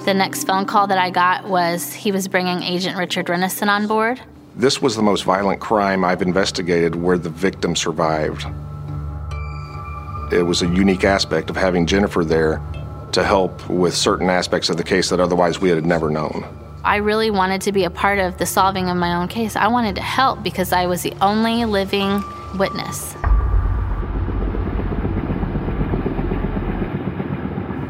The 0.05 0.13
next 0.13 0.43
phone 0.43 0.65
call 0.65 0.87
that 0.87 0.97
I 0.97 1.09
got 1.09 1.47
was 1.47 1.93
he 1.93 2.11
was 2.11 2.27
bringing 2.27 2.63
Agent 2.63 2.97
Richard 2.97 3.27
Rennison 3.27 3.69
on 3.69 3.87
board. 3.87 4.21
This 4.55 4.81
was 4.81 4.95
the 4.95 5.03
most 5.03 5.23
violent 5.23 5.61
crime 5.61 6.03
I've 6.03 6.21
investigated 6.21 6.95
where 6.95 7.17
the 7.17 7.29
victim 7.29 7.75
survived. 7.75 8.45
It 10.29 10.41
was 10.41 10.61
a 10.61 10.67
unique 10.67 11.05
aspect 11.05 11.49
of 11.49 11.55
having 11.55 11.85
Jennifer 11.85 12.25
there 12.25 12.61
to 13.13 13.23
help 13.23 13.69
with 13.69 13.95
certain 13.95 14.29
aspects 14.29 14.69
of 14.69 14.75
the 14.75 14.83
case 14.83 15.09
that 15.09 15.21
otherwise 15.21 15.61
we 15.61 15.69
had 15.69 15.85
never 15.85 16.09
known. 16.09 16.45
I 16.83 16.97
really 16.97 17.31
wanted 17.31 17.61
to 17.61 17.71
be 17.71 17.85
a 17.85 17.89
part 17.89 18.19
of 18.19 18.37
the 18.37 18.45
solving 18.45 18.89
of 18.89 18.97
my 18.97 19.15
own 19.15 19.29
case. 19.29 19.55
I 19.55 19.67
wanted 19.67 19.95
to 19.95 20.01
help 20.01 20.43
because 20.43 20.73
I 20.73 20.85
was 20.85 21.01
the 21.01 21.13
only 21.21 21.63
living 21.63 22.21
witness. 22.57 23.15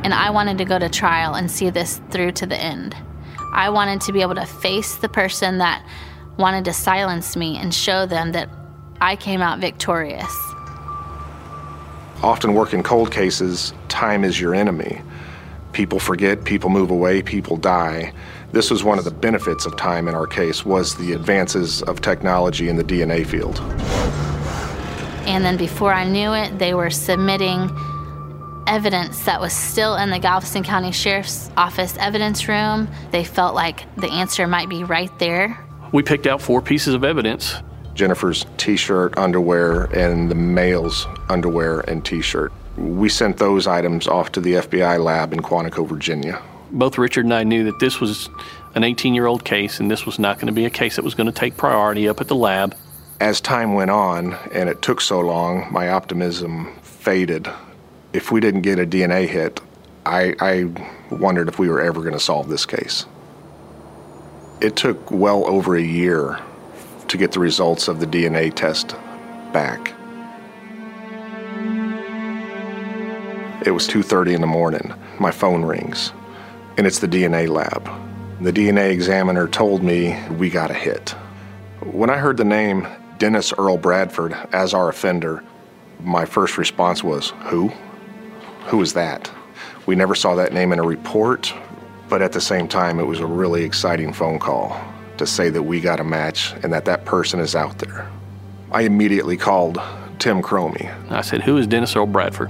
And 0.03 0.13
I 0.13 0.29
wanted 0.29 0.59
to 0.59 0.65
go 0.65 0.77
to 0.77 0.89
trial 0.89 1.33
and 1.33 1.49
see 1.49 1.71
this 1.71 1.99
through 2.11 2.33
to 2.33 2.45
the 2.45 2.57
end. 2.57 2.95
I 3.51 3.69
wanted 3.71 4.01
to 4.01 4.13
be 4.13 4.21
able 4.21 4.35
to 4.35 4.45
face 4.45 4.95
the 4.95 5.09
person 5.09 5.57
that 5.57 5.83
wanted 6.37 6.65
to 6.65 6.73
silence 6.73 7.35
me 7.35 7.57
and 7.57 7.73
show 7.73 8.05
them 8.05 8.31
that 8.33 8.47
I 9.01 9.15
came 9.15 9.41
out 9.41 9.59
victorious. 9.59 10.46
Often 12.23 12.55
work 12.55 12.73
in 12.73 12.81
cold 12.81 13.11
cases, 13.11 13.73
time 13.89 14.23
is 14.23 14.39
your 14.41 14.55
enemy. 14.55 15.01
People 15.71 15.99
forget, 15.99 16.45
people 16.45 16.69
move 16.69 16.89
away, 16.89 17.21
people 17.21 17.57
die. 17.57 18.11
This 18.51 18.71
was 18.71 18.83
one 18.83 18.97
of 18.97 19.05
the 19.05 19.11
benefits 19.11 19.67
of 19.67 19.77
time 19.77 20.07
in 20.07 20.15
our 20.15 20.25
case 20.25 20.65
was 20.65 20.95
the 20.95 21.13
advances 21.13 21.83
of 21.83 22.01
technology 22.01 22.69
in 22.69 22.75
the 22.75 22.83
DNA 22.83 23.25
field. 23.25 23.59
And 25.27 25.45
then 25.45 25.57
before 25.57 25.93
I 25.93 26.05
knew 26.05 26.33
it, 26.33 26.57
they 26.57 26.73
were 26.73 26.89
submitting 26.89 27.69
evidence 28.65 29.23
that 29.25 29.39
was 29.39 29.53
still 29.53 29.95
in 29.95 30.09
the 30.09 30.19
Galveston 30.19 30.63
County 30.63 30.91
Sheriff's 30.91 31.51
Office 31.55 31.95
evidence 31.99 32.47
room. 32.47 32.87
They 33.11 33.23
felt 33.23 33.53
like 33.53 33.83
the 33.97 34.09
answer 34.09 34.47
might 34.47 34.69
be 34.69 34.83
right 34.83 35.11
there. 35.19 35.63
We 35.91 36.01
picked 36.01 36.25
out 36.25 36.41
four 36.41 36.61
pieces 36.61 36.95
of 36.95 37.03
evidence 37.03 37.55
Jennifer's 37.97 38.45
t 38.57 38.77
shirt, 38.77 39.17
underwear, 39.17 39.85
and 39.85 40.29
the 40.29 40.35
male's 40.35 41.07
underwear 41.29 41.79
and 41.81 42.05
t 42.05 42.21
shirt. 42.21 42.53
We 42.77 43.09
sent 43.09 43.37
those 43.37 43.65
items 43.65 44.07
off 44.07 44.31
to 44.33 44.39
the 44.39 44.53
FBI 44.53 45.03
lab 45.03 45.33
in 45.33 45.41
Quantico, 45.41 45.85
Virginia. 45.85 46.39
Both 46.71 46.99
Richard 46.99 47.25
and 47.25 47.33
I 47.33 47.43
knew 47.43 47.63
that 47.63 47.79
this 47.79 47.99
was 47.99 48.29
an 48.75 48.83
18 48.83 49.15
year 49.15 49.25
old 49.25 49.43
case 49.43 49.79
and 49.79 49.89
this 49.89 50.05
was 50.05 50.19
not 50.19 50.35
going 50.35 50.45
to 50.47 50.53
be 50.53 50.65
a 50.65 50.69
case 50.69 50.95
that 50.97 51.03
was 51.03 51.15
going 51.15 51.25
to 51.25 51.33
take 51.33 51.57
priority 51.57 52.07
up 52.07 52.21
at 52.21 52.27
the 52.27 52.35
lab. 52.35 52.75
As 53.19 53.41
time 53.41 53.73
went 53.73 53.89
on 53.89 54.35
and 54.53 54.69
it 54.69 54.83
took 54.83 55.01
so 55.01 55.19
long, 55.19 55.67
my 55.71 55.89
optimism 55.89 56.75
faded. 56.83 57.49
If 58.13 58.31
we 58.31 58.39
didn't 58.39 58.61
get 58.61 58.77
a 58.77 58.85
DNA 58.85 59.27
hit, 59.27 59.59
I, 60.05 60.35
I 60.39 60.71
wondered 61.09 61.47
if 61.47 61.57
we 61.57 61.67
were 61.67 61.81
ever 61.81 62.01
going 62.01 62.13
to 62.13 62.19
solve 62.19 62.47
this 62.47 62.65
case. 62.65 63.07
It 64.61 64.75
took 64.75 65.09
well 65.09 65.47
over 65.47 65.75
a 65.75 65.81
year 65.81 66.39
to 67.07 67.17
get 67.17 67.31
the 67.31 67.39
results 67.39 67.87
of 67.87 67.99
the 67.99 68.05
DNA 68.05 68.53
test 68.53 68.95
back. 69.53 69.93
It 73.65 73.71
was 73.71 73.87
2:30 73.87 74.33
in 74.33 74.41
the 74.41 74.47
morning. 74.47 74.93
My 75.19 75.31
phone 75.31 75.65
rings, 75.65 76.13
and 76.77 76.85
it's 76.85 76.99
the 76.99 77.07
DNA 77.07 77.47
lab. 77.47 77.89
The 78.39 78.53
DNA 78.53 78.91
examiner 78.91 79.47
told 79.47 79.83
me 79.83 80.17
we 80.37 80.49
got 80.49 80.69
a 80.69 80.75
hit. 80.75 81.15
When 81.81 82.09
I 82.09 82.17
heard 82.17 82.37
the 82.37 82.45
name 82.45 82.87
Dennis 83.17 83.51
Earl 83.57 83.77
Bradford 83.77 84.35
as 84.53 84.73
our 84.73 84.89
offender, 84.89 85.43
my 86.03 86.25
first 86.25 86.57
response 86.57 87.03
was, 87.03 87.33
"Who? 87.45 87.71
Who 88.67 88.81
is 88.81 88.93
that?" 88.93 89.31
We 89.85 89.95
never 89.95 90.15
saw 90.15 90.35
that 90.35 90.53
name 90.53 90.71
in 90.71 90.79
a 90.79 90.83
report, 90.83 91.53
but 92.09 92.21
at 92.21 92.33
the 92.33 92.41
same 92.41 92.67
time 92.67 92.99
it 92.99 93.07
was 93.07 93.19
a 93.19 93.25
really 93.25 93.63
exciting 93.63 94.13
phone 94.13 94.37
call 94.39 94.77
to 95.17 95.27
say 95.27 95.49
that 95.49 95.63
we 95.63 95.81
got 95.81 95.99
a 95.99 96.03
match 96.03 96.53
and 96.63 96.71
that 96.73 96.85
that 96.85 97.05
person 97.05 97.39
is 97.39 97.55
out 97.55 97.79
there. 97.79 98.09
I 98.71 98.81
immediately 98.81 99.37
called 99.37 99.79
Tim 100.19 100.41
Cromie. 100.41 100.93
I 101.11 101.21
said, 101.21 101.41
Who 101.41 101.57
is 101.57 101.67
Dennis 101.67 101.95
Earl 101.95 102.07
Bradford? 102.07 102.49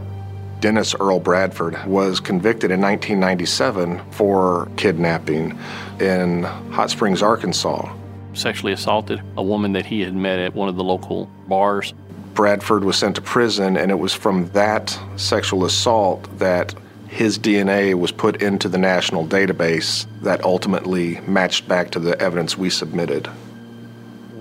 Dennis 0.60 0.96
Earl 0.96 1.20
Bradford 1.20 1.86
was 1.86 2.20
convicted 2.20 2.72
in 2.72 2.82
1997 2.82 4.02
for 4.12 4.70
kidnapping 4.76 5.58
in 6.00 6.44
Hot 6.72 6.90
Springs, 6.90 7.22
Arkansas. 7.22 7.94
Sexually 8.34 8.74
assaulted 8.74 9.22
a 9.36 9.44
woman 9.44 9.74
that 9.74 9.86
he 9.86 10.02
had 10.02 10.16
met 10.16 10.40
at 10.40 10.56
one 10.56 10.68
of 10.70 10.76
the 10.76 10.84
local 10.84 11.30
bars. 11.48 11.94
Bradford 12.34 12.84
was 12.84 12.98
sent 12.98 13.16
to 13.16 13.22
prison, 13.22 13.78
and 13.78 13.92
it 13.92 14.00
was 14.00 14.14
from 14.14 14.50
that 14.50 14.98
sexual 15.16 15.66
assault 15.66 16.28
that 16.40 16.74
his 17.18 17.40
DNA 17.40 17.96
was 17.96 18.12
put 18.12 18.44
into 18.44 18.70
the 18.70 18.78
national 18.78 19.26
database 19.26 20.06
that 20.22 20.44
ultimately 20.44 21.20
matched 21.22 21.68
back 21.68 21.90
to 21.90 22.00
the 22.00 22.16
evidence 22.22 22.56
we 22.56 22.70
submitted. 22.70 23.28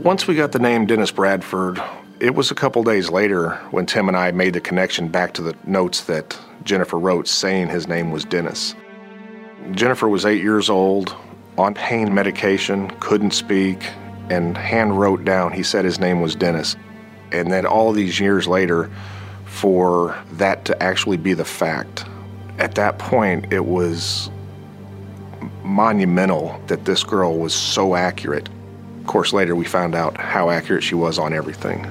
Once 0.02 0.28
we 0.28 0.34
got 0.34 0.52
the 0.52 0.58
name 0.58 0.84
Dennis 0.84 1.10
Bradford, 1.10 1.82
it 2.20 2.34
was 2.34 2.50
a 2.50 2.54
couple 2.54 2.84
days 2.84 3.08
later 3.08 3.52
when 3.70 3.86
Tim 3.86 4.08
and 4.08 4.16
I 4.16 4.30
made 4.30 4.52
the 4.52 4.60
connection 4.60 5.08
back 5.08 5.32
to 5.32 5.42
the 5.42 5.56
notes 5.66 6.02
that 6.02 6.38
Jennifer 6.64 6.98
wrote 6.98 7.26
saying 7.28 7.68
his 7.68 7.88
name 7.88 8.10
was 8.10 8.26
Dennis. 8.26 8.74
Jennifer 9.70 10.10
was 10.10 10.26
eight 10.26 10.42
years 10.42 10.68
old, 10.68 11.16
on 11.56 11.72
pain 11.72 12.12
medication, 12.12 12.90
couldn't 13.00 13.30
speak, 13.30 13.86
and 14.28 14.54
hand 14.54 15.00
wrote 15.00 15.24
down 15.24 15.50
he 15.50 15.62
said 15.62 15.86
his 15.86 15.98
name 15.98 16.20
was 16.20 16.34
Dennis. 16.34 16.76
And 17.32 17.50
then 17.50 17.64
all 17.64 17.92
these 17.92 18.20
years 18.20 18.46
later, 18.46 18.90
for 19.46 20.22
that 20.32 20.66
to 20.66 20.82
actually 20.82 21.16
be 21.16 21.32
the 21.32 21.46
fact 21.46 22.04
at 22.58 22.74
that 22.76 22.98
point, 22.98 23.52
it 23.52 23.64
was 23.64 24.30
monumental 25.62 26.60
that 26.68 26.84
this 26.84 27.04
girl 27.04 27.38
was 27.38 27.54
so 27.54 27.94
accurate. 27.94 28.48
Of 29.00 29.06
course, 29.06 29.32
later 29.32 29.54
we 29.54 29.64
found 29.64 29.94
out 29.94 30.16
how 30.16 30.50
accurate 30.50 30.82
she 30.82 30.94
was 30.94 31.18
on 31.18 31.32
everything. 31.32 31.84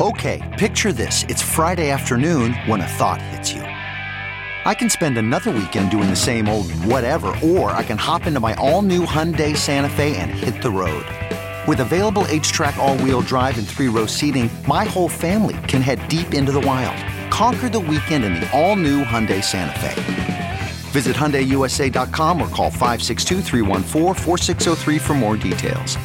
Okay, 0.00 0.42
picture 0.58 0.92
this. 0.92 1.24
It's 1.28 1.40
Friday 1.40 1.90
afternoon 1.90 2.54
when 2.66 2.80
a 2.80 2.86
thought 2.86 3.22
hits 3.22 3.52
you. 3.52 3.62
I 3.62 4.74
can 4.74 4.90
spend 4.90 5.18
another 5.18 5.50
weekend 5.50 5.90
doing 5.90 6.10
the 6.10 6.16
same 6.16 6.48
old 6.48 6.70
whatever, 6.84 7.28
or 7.42 7.70
I 7.70 7.84
can 7.84 7.98
hop 7.98 8.26
into 8.26 8.40
my 8.40 8.54
all 8.54 8.82
new 8.82 9.06
Hyundai 9.06 9.56
Santa 9.56 9.88
Fe 9.88 10.16
and 10.16 10.30
hit 10.30 10.62
the 10.62 10.70
road. 10.70 11.04
With 11.66 11.80
available 11.80 12.24
H-Track 12.28 12.76
all-wheel 12.76 13.22
drive 13.22 13.56
and 13.56 13.66
three-row 13.66 14.04
seating, 14.04 14.50
my 14.68 14.84
whole 14.84 15.08
family 15.08 15.56
can 15.66 15.80
head 15.80 16.06
deep 16.08 16.34
into 16.34 16.52
the 16.52 16.60
wild. 16.60 16.96
Conquer 17.30 17.70
the 17.70 17.80
weekend 17.80 18.22
in 18.22 18.34
the 18.34 18.50
all-new 18.52 19.02
Hyundai 19.02 19.42
Santa 19.42 19.80
Fe. 19.80 20.60
Visit 20.90 21.16
HyundaiUSA.com 21.16 22.40
or 22.42 22.48
call 22.48 22.70
562 22.70 23.40
for 24.98 25.14
more 25.14 25.36
details. 25.36 25.96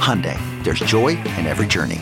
Hyundai, 0.00 0.36
there's 0.64 0.80
joy 0.80 1.10
in 1.38 1.46
every 1.46 1.66
journey. 1.66 2.00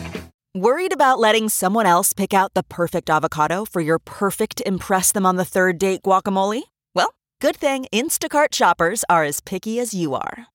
Worried 0.55 0.95
about 0.95 1.19
letting 1.19 1.51
someone 1.51 1.87
else 1.87 2.13
pick 2.15 2.33
out 2.33 2.55
the 2.55 2.63
perfect 2.63 3.11
avocado 3.11 3.67
for 3.67 3.83
your 3.83 3.99
perfect 3.99 4.63
Impress 4.65 5.13
Them 5.13 5.27
on 5.27 5.37
the 5.37 5.45
Third 5.45 5.77
Date 5.77 6.03
guacamole? 6.03 6.63
Well, 6.95 7.15
good 7.43 7.57
thing 7.57 7.85
Instacart 7.93 8.55
shoppers 8.55 9.05
are 9.11 9.25
as 9.25 9.41
picky 9.41 9.79
as 9.79 9.93
you 9.93 10.15
are. 10.15 10.47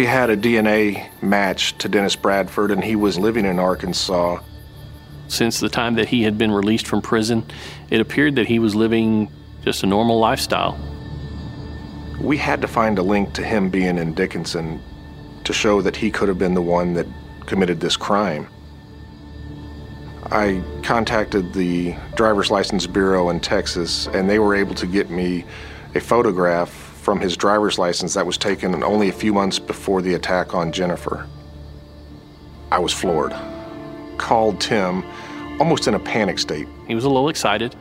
We 0.00 0.06
had 0.06 0.30
a 0.30 0.36
DNA 0.36 1.10
match 1.22 1.76
to 1.76 1.86
Dennis 1.86 2.16
Bradford, 2.16 2.70
and 2.70 2.82
he 2.82 2.96
was 2.96 3.18
living 3.18 3.44
in 3.44 3.58
Arkansas. 3.58 4.40
Since 5.28 5.60
the 5.60 5.68
time 5.68 5.96
that 5.96 6.08
he 6.08 6.22
had 6.22 6.38
been 6.38 6.52
released 6.52 6.86
from 6.86 7.02
prison, 7.02 7.44
it 7.90 8.00
appeared 8.00 8.36
that 8.36 8.46
he 8.46 8.58
was 8.58 8.74
living 8.74 9.30
just 9.62 9.82
a 9.82 9.86
normal 9.86 10.18
lifestyle. 10.18 10.78
We 12.18 12.38
had 12.38 12.62
to 12.62 12.66
find 12.66 12.98
a 12.98 13.02
link 13.02 13.34
to 13.34 13.44
him 13.44 13.68
being 13.68 13.98
in 13.98 14.14
Dickinson 14.14 14.80
to 15.44 15.52
show 15.52 15.82
that 15.82 15.96
he 15.96 16.10
could 16.10 16.28
have 16.28 16.38
been 16.38 16.54
the 16.54 16.62
one 16.62 16.94
that 16.94 17.06
committed 17.44 17.80
this 17.80 17.98
crime. 17.98 18.48
I 20.32 20.62
contacted 20.82 21.52
the 21.52 21.94
Driver's 22.14 22.50
License 22.50 22.86
Bureau 22.86 23.28
in 23.28 23.38
Texas, 23.38 24.06
and 24.14 24.30
they 24.30 24.38
were 24.38 24.54
able 24.54 24.74
to 24.76 24.86
get 24.86 25.10
me 25.10 25.44
a 25.94 26.00
photograph 26.00 26.89
from 27.00 27.18
his 27.20 27.36
driver's 27.36 27.78
license 27.78 28.14
that 28.14 28.26
was 28.26 28.36
taken 28.36 28.82
only 28.84 29.08
a 29.08 29.12
few 29.12 29.32
months 29.32 29.58
before 29.58 30.02
the 30.02 30.14
attack 30.14 30.54
on 30.54 30.70
Jennifer. 30.70 31.26
I 32.70 32.78
was 32.78 32.92
floored. 32.92 33.34
Called 34.18 34.60
Tim, 34.60 35.02
almost 35.58 35.88
in 35.88 35.94
a 35.94 35.98
panic 35.98 36.38
state. 36.38 36.68
He 36.86 36.94
was 36.94 37.04
a 37.04 37.08
little 37.08 37.28
excited. 37.28 37.74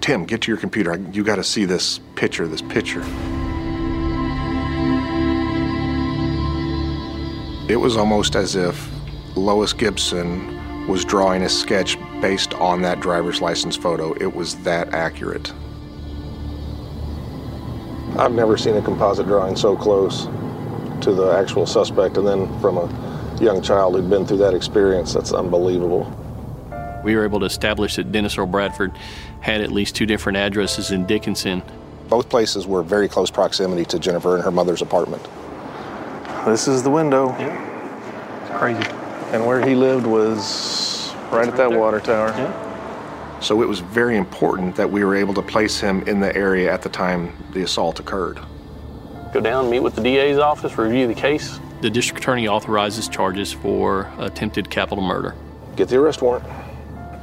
Tim, 0.00 0.24
get 0.24 0.40
to 0.42 0.50
your 0.50 0.58
computer. 0.58 0.96
You 1.12 1.22
got 1.22 1.36
to 1.36 1.44
see 1.44 1.64
this 1.64 2.00
picture, 2.16 2.48
this 2.48 2.62
picture. 2.62 3.02
It 7.68 7.76
was 7.76 7.96
almost 7.96 8.34
as 8.34 8.56
if 8.56 8.90
Lois 9.36 9.72
Gibson 9.72 10.88
was 10.88 11.04
drawing 11.04 11.42
a 11.42 11.48
sketch 11.48 11.96
based 12.20 12.54
on 12.54 12.82
that 12.82 13.00
driver's 13.00 13.40
license 13.40 13.76
photo. 13.76 14.12
It 14.14 14.34
was 14.34 14.56
that 14.64 14.92
accurate. 14.92 15.52
I've 18.18 18.32
never 18.32 18.56
seen 18.56 18.76
a 18.76 18.82
composite 18.82 19.26
drawing 19.26 19.56
so 19.56 19.74
close 19.74 20.26
to 21.02 21.12
the 21.14 21.32
actual 21.32 21.66
suspect, 21.66 22.16
and 22.16 22.26
then 22.26 22.60
from 22.60 22.76
a 22.76 23.38
young 23.40 23.62
child 23.62 23.94
who'd 23.94 24.10
been 24.10 24.26
through 24.26 24.36
that 24.38 24.54
experience, 24.54 25.12
that's 25.14 25.32
unbelievable. 25.32 26.10
We 27.02 27.16
were 27.16 27.24
able 27.24 27.40
to 27.40 27.46
establish 27.46 27.96
that 27.96 28.12
Dennis 28.12 28.38
Earl 28.38 28.46
Bradford 28.46 28.92
had 29.40 29.60
at 29.60 29.72
least 29.72 29.96
two 29.96 30.06
different 30.06 30.36
addresses 30.36 30.90
in 30.92 31.06
Dickinson. 31.06 31.62
Both 32.08 32.28
places 32.28 32.66
were 32.66 32.82
very 32.82 33.08
close 33.08 33.30
proximity 33.30 33.84
to 33.86 33.98
Jennifer 33.98 34.36
and 34.36 34.44
her 34.44 34.52
mother's 34.52 34.82
apartment. 34.82 35.26
This 36.44 36.68
is 36.68 36.82
the 36.82 36.90
window. 36.90 37.30
Yeah. 37.38 38.42
It's 38.42 38.58
crazy. 38.58 38.82
And 39.32 39.46
where 39.46 39.66
he 39.66 39.74
lived 39.74 40.06
was 40.06 41.12
right 41.32 41.48
at 41.48 41.56
that 41.56 41.72
water 41.72 41.98
tower. 41.98 42.28
Yeah. 42.28 42.61
So 43.42 43.60
it 43.60 43.68
was 43.68 43.80
very 43.80 44.16
important 44.16 44.76
that 44.76 44.88
we 44.88 45.04
were 45.04 45.16
able 45.16 45.34
to 45.34 45.42
place 45.42 45.80
him 45.80 46.02
in 46.02 46.20
the 46.20 46.34
area 46.36 46.72
at 46.72 46.80
the 46.80 46.88
time 46.88 47.36
the 47.52 47.62
assault 47.62 47.98
occurred. 47.98 48.38
Go 49.32 49.40
down, 49.40 49.68
meet 49.68 49.80
with 49.80 49.96
the 49.96 50.02
DA's 50.02 50.38
office, 50.38 50.78
review 50.78 51.08
the 51.08 51.14
case. 51.14 51.58
The 51.80 51.90
district 51.90 52.22
attorney 52.22 52.46
authorizes 52.46 53.08
charges 53.08 53.52
for 53.52 54.08
attempted 54.18 54.70
capital 54.70 55.02
murder. 55.02 55.34
Get 55.74 55.88
the 55.88 55.96
arrest 55.96 56.22
warrant. 56.22 56.44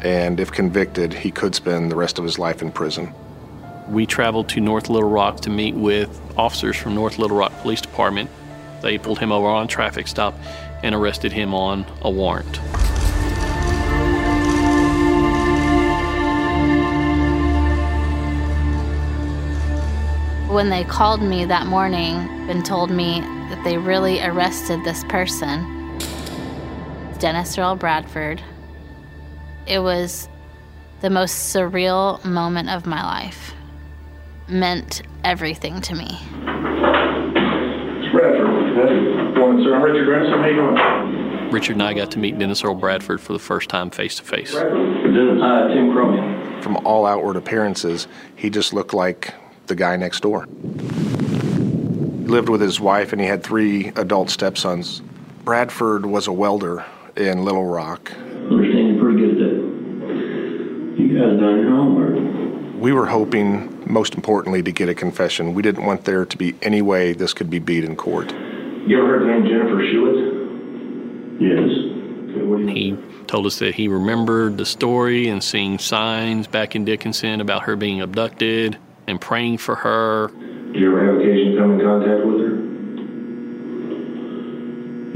And 0.03 0.41
if 0.41 0.51
convicted, 0.51 1.13
he 1.13 1.31
could 1.31 1.55
spend 1.55 1.89
the 1.89 1.95
rest 1.95 2.19
of 2.19 2.25
his 2.25 2.37
life 2.37 2.61
in 2.61 2.73
prison. 2.73 3.13
We 3.87 4.05
traveled 4.05 4.49
to 4.49 4.59
North 4.59 4.89
Little 4.89 5.09
Rock 5.09 5.39
to 5.41 5.49
meet 5.49 5.75
with 5.75 6.09
officers 6.37 6.75
from 6.75 6.95
North 6.95 7.17
Little 7.17 7.37
Rock 7.37 7.53
Police 7.61 7.81
Department. 7.81 8.29
They 8.81 8.97
pulled 8.97 9.19
him 9.19 9.31
over 9.31 9.47
on 9.47 9.65
a 9.65 9.67
traffic 9.67 10.07
stop 10.07 10.33
and 10.83 10.93
arrested 10.93 11.31
him 11.31 11.53
on 11.53 11.85
a 12.01 12.09
warrant. 12.09 12.59
When 20.49 20.69
they 20.71 20.83
called 20.83 21.21
me 21.21 21.45
that 21.45 21.67
morning 21.67 22.15
and 22.49 22.65
told 22.65 22.89
me 22.89 23.21
that 23.21 23.63
they 23.63 23.77
really 23.77 24.19
arrested 24.19 24.83
this 24.83 25.03
person, 25.03 25.99
Dennis 27.19 27.55
Earl 27.55 27.75
Bradford, 27.75 28.41
it 29.67 29.77
was 29.77 30.27
the 31.01 31.11
most 31.11 31.55
surreal 31.55 32.25
moment 32.25 32.71
of 32.71 32.87
my 32.87 33.03
life. 33.03 33.53
Meant 34.47 35.03
everything 35.23 35.81
to 35.81 35.93
me. 35.93 36.07
It's 36.07 36.19
Bradford. 38.11 38.75
Hey, 38.75 39.01
morning, 39.39 39.63
sir. 39.63 39.75
I'm 39.75 39.83
Richard 39.83 40.05
Grandson. 40.05 40.39
How 40.39 40.47
you 40.47 40.55
doing? 40.55 41.51
Richard 41.51 41.73
and 41.73 41.83
I 41.83 41.93
got 41.93 42.09
to 42.11 42.17
meet 42.17 42.39
Dennis 42.39 42.63
Earl 42.63 42.73
Bradford 42.73 43.21
for 43.21 43.33
the 43.33 43.39
first 43.39 43.69
time 43.69 43.91
face 43.91 44.15
to 44.15 44.23
face. 44.23 44.53
Hi, 44.53 44.63
Tim 44.63 45.91
Cromie. 45.91 46.63
From 46.63 46.77
all 46.77 47.05
outward 47.05 47.35
appearances, 47.35 48.07
he 48.35 48.49
just 48.49 48.73
looked 48.73 48.95
like 48.95 49.35
the 49.69 49.75
guy 49.75 49.95
next 49.95 50.19
door. 50.19 50.45
He 50.45 52.25
lived 52.25 52.49
with 52.49 52.59
his 52.59 52.79
wife 52.79 53.13
and 53.13 53.21
he 53.21 53.27
had 53.27 53.43
three 53.43 53.93
adult 53.95 54.29
stepsons. 54.29 55.01
Bradford 55.45 56.05
was 56.05 56.27
a 56.27 56.33
welder 56.33 56.85
in 57.15 57.45
Little 57.45 57.65
Rock. 57.65 58.11
Understand 58.11 58.95
you're 58.95 59.03
pretty 59.03 59.19
good 59.19 59.35
that. 59.37 60.99
You 60.99 61.07
guys 61.17 61.39
done 61.39 61.59
your 61.61 61.69
homework. 61.71 62.79
We 62.81 62.93
were 62.93 63.05
hoping, 63.05 63.83
most 63.91 64.15
importantly, 64.15 64.61
to 64.63 64.71
get 64.71 64.89
a 64.89 64.95
confession. 64.95 65.53
We 65.53 65.61
didn't 65.61 65.85
want 65.85 66.05
there 66.05 66.25
to 66.25 66.37
be 66.37 66.55
any 66.61 66.81
way 66.81 67.13
this 67.13 67.33
could 67.33 67.49
be 67.49 67.59
beat 67.59 67.83
in 67.83 67.95
court. 67.95 68.31
You 68.31 68.97
ever 68.97 69.07
heard 69.07 69.21
the 69.21 69.27
name 69.27 69.45
Jennifer 69.45 69.81
Schuett? 69.83 70.39
Yes. 71.41 71.89
He 72.73 72.97
told 73.27 73.45
us 73.45 73.59
that 73.59 73.75
he 73.75 73.87
remembered 73.87 74.57
the 74.57 74.65
story 74.65 75.27
and 75.27 75.43
seeing 75.43 75.79
signs 75.79 76.47
back 76.47 76.75
in 76.75 76.85
Dickinson 76.85 77.41
about 77.41 77.63
her 77.63 77.75
being 77.75 78.01
abducted 78.01 78.77
and 79.09 79.19
praying 79.19 79.57
for 79.57 79.75
her. 79.75 80.27
Did 80.71 80.81
you 80.81 80.91
ever 80.91 81.05
have 81.05 81.15
occasion 81.19 81.53
to 81.53 81.57
come 81.59 81.71
in 81.71 81.79
contact 81.81 82.25
with 82.25 82.39
her? 82.41 82.55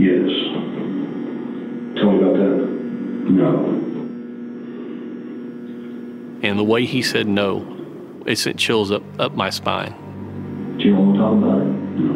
Yes. 0.01 0.29
Tell 1.97 2.11
me 2.11 2.17
about 2.17 2.35
that. 2.37 2.57
No. 3.29 3.49
And 6.41 6.57
the 6.59 6.63
way 6.63 6.85
he 6.85 7.01
said 7.03 7.27
no, 7.27 7.65
it 8.25 8.37
sent 8.37 8.57
chills 8.57 8.91
up, 8.91 9.03
up 9.19 9.35
my 9.35 9.51
spine. 9.51 9.93
Do 10.79 10.85
you 10.85 10.95
want 10.95 11.13
to 11.13 11.19
talk 11.21 11.33
about 11.37 11.61
it? 11.61 11.65
No. 11.99 12.13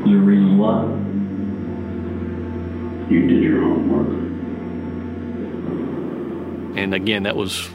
Is 0.00 0.10
there 0.10 0.18
a 0.18 0.20
reason 0.20 0.58
why? 0.58 0.82
You 3.08 3.26
did 3.26 3.42
your 3.42 3.60
homework. 3.62 4.08
And 6.76 6.94
again, 6.94 7.22
that 7.22 7.36
was, 7.36 7.70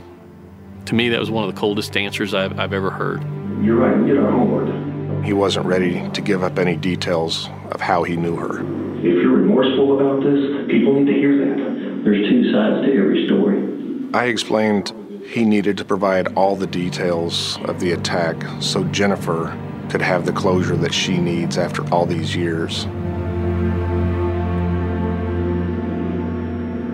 to 0.85 0.95
me, 0.95 1.09
that 1.09 1.19
was 1.19 1.31
one 1.31 1.47
of 1.47 1.53
the 1.53 1.59
coldest 1.59 1.95
answers 1.95 2.33
I've, 2.33 2.59
I've 2.59 2.73
ever 2.73 2.91
heard. 2.91 3.23
You're 3.63 3.77
right, 3.77 3.97
we 3.97 4.07
did 4.07 4.17
our 4.17 4.31
homework. 4.31 5.23
He 5.23 5.33
wasn't 5.33 5.65
ready 5.65 6.09
to 6.09 6.21
give 6.21 6.43
up 6.43 6.59
any 6.59 6.75
details 6.75 7.49
of 7.71 7.79
how 7.79 8.03
he 8.03 8.17
knew 8.17 8.35
her. 8.35 8.59
If 8.97 9.03
you're 9.03 9.37
remorseful 9.37 9.99
about 9.99 10.23
this, 10.23 10.67
people 10.69 10.99
need 10.99 11.11
to 11.11 11.13
hear 11.13 11.37
that. 11.37 12.01
There's 12.03 12.29
two 12.29 12.51
sides 12.51 12.85
to 12.85 12.93
every 12.93 13.25
story. 13.27 14.09
I 14.13 14.25
explained 14.25 14.93
he 15.25 15.45
needed 15.45 15.77
to 15.77 15.85
provide 15.85 16.35
all 16.35 16.57
the 16.57 16.67
details 16.67 17.57
of 17.63 17.79
the 17.79 17.93
attack 17.93 18.35
so 18.61 18.83
Jennifer 18.85 19.57
could 19.89 20.01
have 20.01 20.25
the 20.25 20.33
closure 20.33 20.75
that 20.75 20.93
she 20.93 21.17
needs 21.17 21.57
after 21.57 21.87
all 21.93 22.05
these 22.05 22.35
years. 22.35 22.85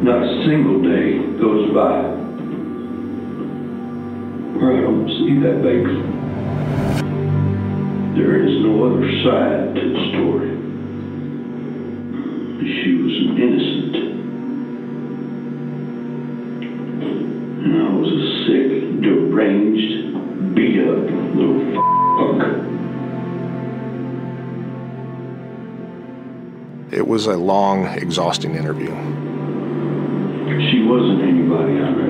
Not 0.02 0.24
a 0.24 0.46
single 0.46 0.82
day 0.84 1.18
goes 1.40 1.74
by 1.74 2.19
where 4.60 4.76
I 4.76 4.82
don't 4.82 5.08
see 5.08 5.40
that 5.40 5.64
baby. 5.64 5.96
There 8.20 8.36
is 8.46 8.54
no 8.62 8.84
other 8.84 9.08
side 9.24 9.76
to 9.76 9.82
the 9.94 10.00
story. 10.12 10.52
She 12.60 12.92
was 12.96 13.14
an 13.24 13.30
innocent. 13.40 13.96
And 17.64 17.74
I 17.82 17.90
was 17.94 18.10
a 18.12 18.24
sick, 18.46 18.70
deranged, 19.02 20.56
beat 20.56 20.78
up 20.84 21.08
little 21.36 21.64
punk. 22.18 22.42
It 26.92 27.08
was 27.08 27.28
a 27.28 27.38
long, 27.38 27.86
exhausting 27.86 28.56
interview. 28.56 28.94
She 30.70 30.84
wasn't 30.84 31.22
anybody 31.22 31.80
I 31.80 32.09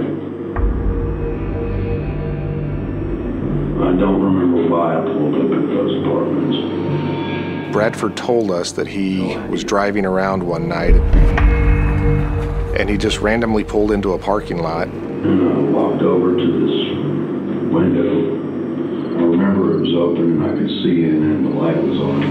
don't 4.00 4.22
remember 4.22 4.70
why 4.70 4.98
I 4.98 5.02
pulled 5.02 5.36
up 5.36 5.52
at 5.52 5.68
those 5.68 6.02
apartments. 6.02 7.74
Bradford 7.74 8.16
told 8.16 8.50
us 8.50 8.72
that 8.72 8.88
he 8.88 9.36
was 9.50 9.64
driving 9.64 10.06
around 10.06 10.42
one 10.42 10.68
night 10.68 10.96
and 12.80 12.90
he 12.90 12.98
just 12.98 13.20
randomly 13.20 13.64
pulled 13.64 13.92
into 13.92 14.14
a 14.14 14.18
parking 14.18 14.60
lot. 14.60 14.88
And 14.88 15.50
I 15.50 15.60
walked 15.72 16.02
over 16.02 16.36
to 16.36 16.46
this 16.46 17.74
window. 17.74 18.40
I 19.20 19.22
remember 19.22 19.76
it 19.76 19.82
was 19.82 19.94
open 19.94 20.42
and 20.42 20.46
I 20.46 20.54
could 20.58 20.70
see 20.82 21.04
in 21.04 21.22
and 21.22 21.46
the 21.46 21.50
light 21.50 21.78
was 21.84 22.00
on. 22.00 22.24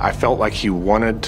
I 0.00 0.10
felt 0.10 0.38
like 0.40 0.52
he 0.52 0.68
wanted 0.68 1.22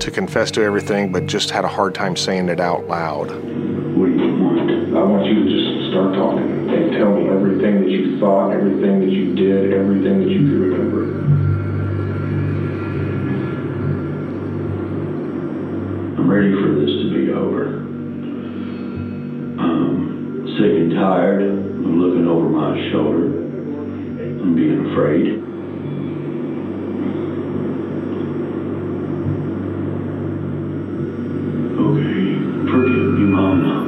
to 0.00 0.10
confess 0.10 0.50
to 0.52 0.62
everything, 0.62 1.12
but 1.12 1.26
just 1.26 1.50
had 1.50 1.64
a 1.64 1.68
hard 1.68 1.94
time 1.94 2.16
saying 2.16 2.48
it 2.48 2.58
out 2.58 2.88
loud. 2.88 3.28
What 3.30 3.36
do 3.36 4.12
you 4.16 4.34
want? 4.42 4.70
I 4.96 5.02
want 5.02 5.26
you 5.26 5.34
to 5.34 5.48
just 5.48 5.90
start 5.90 6.14
talking 6.14 6.50
and 6.50 6.50
tell 6.50 6.50
me 6.50 6.51
everything 8.22 8.52
that 8.52 8.52
you 8.52 8.52
everything 8.52 9.00
that 9.00 9.10
you 9.10 9.34
did, 9.34 9.72
everything 9.72 10.20
that 10.20 10.28
you 10.28 10.38
could 10.38 10.60
remember. 10.60 11.02
I'm 16.18 16.30
ready 16.30 16.52
for 16.52 16.70
this 16.78 16.90
to 17.02 17.10
be 17.12 17.32
over. 17.32 17.66
I'm 19.58 20.46
sick 20.56 20.70
and 20.70 20.92
tired 20.92 21.42
of 21.42 21.58
looking 21.84 22.28
over 22.28 22.48
my 22.48 22.90
shoulder 22.92 23.26
and 23.26 24.54
being 24.54 24.92
afraid. 24.92 25.42
Okay, 31.74 32.38
forgive 32.70 33.08
me, 33.18 33.24
Mama. 33.26 33.82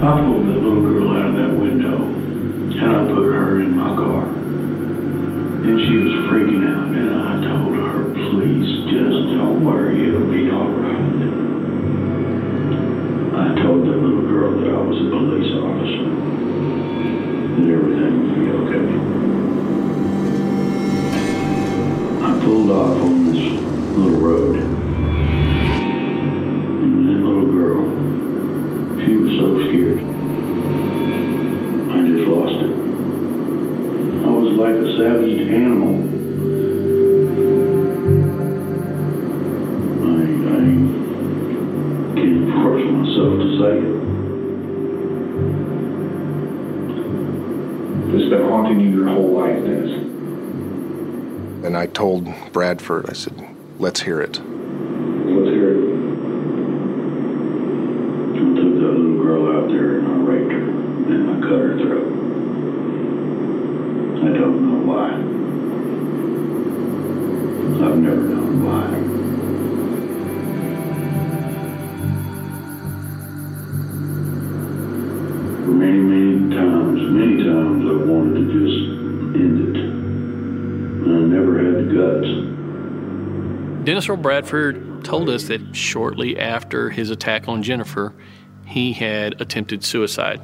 I 0.00 0.18
pulled 0.24 0.46
that 0.48 0.56
little 0.56 0.80
girl 0.80 1.10
out 1.10 1.26
of 1.28 1.34
that 1.34 1.60
window 1.60 2.00
and 2.02 2.96
I 2.96 3.04
put 3.04 3.22
her 3.22 3.60
in 3.60 3.76
my 3.76 3.94
car. 3.94 4.24
And 5.70 5.78
she 5.86 5.96
was 5.98 6.12
freaking 6.26 6.66
out 6.66 6.90
and 6.90 7.14
I 7.14 7.46
told 7.46 7.78
her, 7.78 8.02
please 8.32 8.90
just 8.90 9.38
don't 9.38 9.62
worry, 9.64 10.08
it'll 10.08 10.26
be 10.26 10.50
alright. 10.50 10.98
I 13.38 13.54
told 13.62 13.86
that 13.86 13.94
little 14.02 14.26
girl 14.26 14.50
that 14.58 14.66
I 14.66 14.82
was 14.82 14.98
a 14.98 15.06
police 15.14 15.54
officer. 15.62 16.10
And 17.54 17.70
everything 17.70 18.14
would 18.18 18.34
be 18.34 18.50
okay. 18.50 18.82
I 22.18 22.26
like 22.34 22.99
told 52.74 52.78
Bradford, 52.78 53.10
I 53.10 53.14
said, 53.14 53.56
let's 53.78 54.00
hear 54.00 54.20
it. 54.20 54.38
Let's 54.38 55.50
hear 55.50 55.70
it. 55.74 55.90
I 58.30 58.38
took 58.38 58.74
that 58.74 58.92
little 58.94 59.22
girl 59.22 59.44
out 59.56 59.68
there 59.68 59.98
and 59.98 60.06
I 60.06 60.10
raped 60.22 60.52
her 60.52 60.70
and 61.10 61.30
I 61.30 61.32
cut 61.40 61.58
her 61.58 61.78
throat. 61.78 62.12
I 64.22 64.38
don't 64.38 64.60
know 64.62 64.80
why. 64.92 65.08
I've 67.88 67.98
never 67.98 68.22
known 68.22 68.64
why. 68.64 69.09
Guts. 84.06 84.06
Dennis 84.06 84.18
Earl 84.18 84.22
Bradford 84.22 85.04
told 85.04 85.28
us 85.28 85.44
that 85.44 85.76
shortly 85.76 86.38
after 86.38 86.90
his 86.90 87.10
attack 87.10 87.48
on 87.48 87.62
Jennifer, 87.62 88.14
he 88.64 88.92
had 88.92 89.40
attempted 89.40 89.84
suicide. 89.84 90.40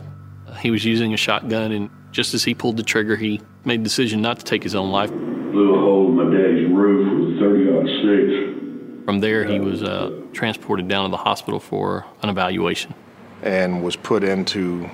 He 0.60 0.70
was 0.70 0.84
using 0.84 1.14
a 1.14 1.16
shotgun, 1.16 1.72
and 1.72 1.90
just 2.12 2.34
as 2.34 2.44
he 2.44 2.54
pulled 2.54 2.76
the 2.76 2.82
trigger, 2.82 3.16
he 3.16 3.40
made 3.64 3.80
the 3.80 3.84
decision 3.84 4.22
not 4.22 4.38
to 4.38 4.44
take 4.44 4.62
his 4.62 4.74
own 4.74 4.90
life. 4.90 5.10
Blew 5.10 5.74
a 5.74 5.80
hole 5.80 6.08
in 6.08 6.16
my 6.16 6.24
dad's 6.24 6.70
roof 6.70 7.28
with 7.28 7.36
a 7.36 7.40
30 7.40 7.66
six. 8.02 9.04
From 9.06 9.20
there, 9.20 9.44
he 9.44 9.60
was 9.60 9.82
uh, 9.82 10.10
transported 10.32 10.88
down 10.88 11.04
to 11.04 11.10
the 11.10 11.16
hospital 11.16 11.60
for 11.60 12.04
an 12.22 12.28
evaluation. 12.28 12.94
and 13.42 13.84
was 13.84 13.96
put 13.96 14.24
into 14.24 14.90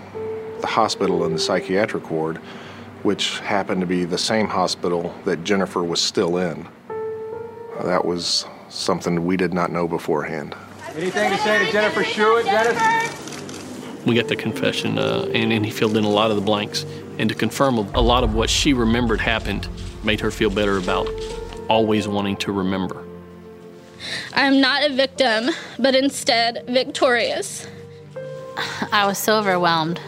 the 0.61 0.67
hospital 0.67 1.25
in 1.25 1.33
the 1.33 1.39
psychiatric 1.39 2.11
ward, 2.11 2.37
which 3.03 3.41
happened 3.41 3.81
to 3.81 3.87
be 3.87 4.05
the 4.05 4.19
same 4.19 4.49
hospital 4.49 5.15
that 5.25 5.45
Jennifer 5.45 5.83
was 5.83 6.01
still 6.01 6.37
in. 6.37 6.69
That 7.81 8.05
was 8.05 8.47
something 8.68 9.25
we 9.25 9.37
did 9.37 9.53
not 9.53 9.73
know 9.73 9.89
beforehand. 9.89 10.55
Anything 10.95 11.31
to 11.31 11.39
say 11.39 11.64
to 11.64 11.73
Jennifer 11.73 12.03
Schuett, 12.03 12.45
Dennis? 12.45 14.05
We 14.05 14.14
got 14.14 14.29
the 14.29 14.37
confession, 14.37 14.99
uh, 14.99 15.31
and, 15.33 15.53
and 15.53 15.64
he 15.64 15.70
filled 15.70 15.97
in 15.97 16.05
a 16.05 16.09
lot 16.09 16.31
of 16.31 16.37
the 16.37 16.43
blanks. 16.43 16.85
And 17.18 17.29
to 17.29 17.35
confirm 17.35 17.79
a 17.79 18.01
lot 18.01 18.25
of 18.25 18.35
what 18.35 18.51
she 18.51 18.73
remembered 18.73 19.20
happened 19.20 19.68
made 20.05 20.20
her 20.20 20.31
feel 20.31 20.51
better 20.51 20.77
about 20.77 21.09
always 21.68 22.09
wanting 22.09 22.37
to 22.39 22.53
remember. 22.53 23.05
I'm 24.35 24.61
not 24.61 24.83
a 24.83 24.93
victim, 24.93 25.51
but 25.79 25.95
instead 25.95 26.64
victorious. 26.66 27.66
I 28.93 29.07
was 29.07 29.18
so 29.18 29.39
overwhelmed 29.39 30.01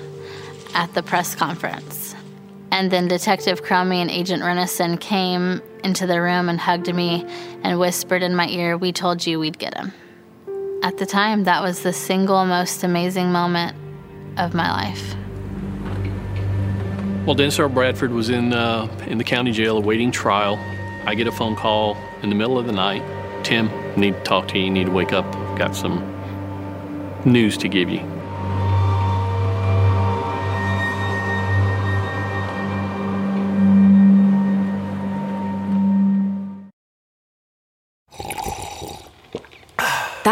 at 0.75 0.93
the 0.95 1.03
press 1.03 1.35
conference. 1.35 2.15
And 2.73 2.91
then 2.91 3.07
Detective 3.07 3.63
Cromie 3.63 4.03
and 4.03 4.11
Agent 4.11 4.43
Rennison 4.43 5.01
came 5.01 5.63
into 5.85 6.07
the 6.07 6.21
room 6.21 6.49
and 6.49 6.59
hugged 6.59 6.93
me 6.93 7.25
and 7.65 7.81
whispered 7.81 8.23
in 8.23 8.37
my 8.37 8.47
ear, 8.49 8.77
We 8.77 8.93
told 8.93 9.27
you 9.27 9.41
we'd 9.41 9.59
get 9.59 9.75
him. 9.77 9.93
At 10.83 10.99
the 10.99 11.07
time, 11.07 11.45
that 11.45 11.63
was 11.63 11.83
the 11.83 11.93
single 11.93 12.45
most 12.45 12.85
amazing 12.85 13.33
moment 13.33 13.75
of 14.37 14.55
my 14.55 14.71
life. 14.71 15.15
While 17.25 17.35
Dennis 17.35 17.59
Earl 17.59 17.71
Bradford 17.71 18.13
was 18.13 18.29
in, 18.29 18.53
uh, 18.53 18.87
in 19.07 19.17
the 19.17 19.25
county 19.25 19.51
jail 19.51 19.79
awaiting 19.79 20.13
trial, 20.13 20.59
I 21.07 21.15
get 21.15 21.27
a 21.27 21.33
phone 21.33 21.57
call 21.57 21.97
in 22.23 22.29
the 22.29 22.35
middle 22.35 22.59
of 22.59 22.67
the 22.67 22.73
night. 22.73 23.03
Tim, 23.45 23.71
need 23.97 24.15
to 24.15 24.21
talk 24.23 24.47
to. 24.49 24.59
You 24.59 24.71
need 24.71 24.87
to 24.87 24.93
wake 24.93 25.13
up. 25.13 25.31
Got 25.57 25.75
some 25.75 26.03
news 27.25 27.57
to 27.59 27.69
give 27.69 27.89
you. 27.89 28.14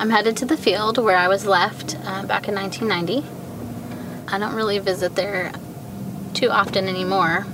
I'm 0.00 0.10
headed 0.10 0.36
to 0.36 0.44
the 0.44 0.56
field 0.56 0.96
where 0.96 1.16
I 1.16 1.26
was 1.26 1.44
left 1.44 1.96
uh, 2.04 2.24
back 2.24 2.46
in 2.46 2.54
1990. 2.54 3.26
I 4.28 4.38
don't 4.38 4.54
really 4.54 4.78
visit 4.78 5.16
there 5.16 5.50
too 6.34 6.50
often 6.50 6.86
anymore. 6.86 7.44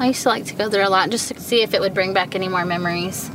I 0.00 0.06
used 0.06 0.22
to 0.22 0.30
like 0.30 0.46
to 0.46 0.54
go 0.54 0.70
there 0.70 0.82
a 0.82 0.88
lot 0.88 1.10
just 1.10 1.28
to 1.28 1.38
see 1.38 1.60
if 1.60 1.74
it 1.74 1.82
would 1.82 1.92
bring 1.92 2.14
back 2.14 2.34
any 2.34 2.48
more 2.48 2.64
memories. 2.64 3.30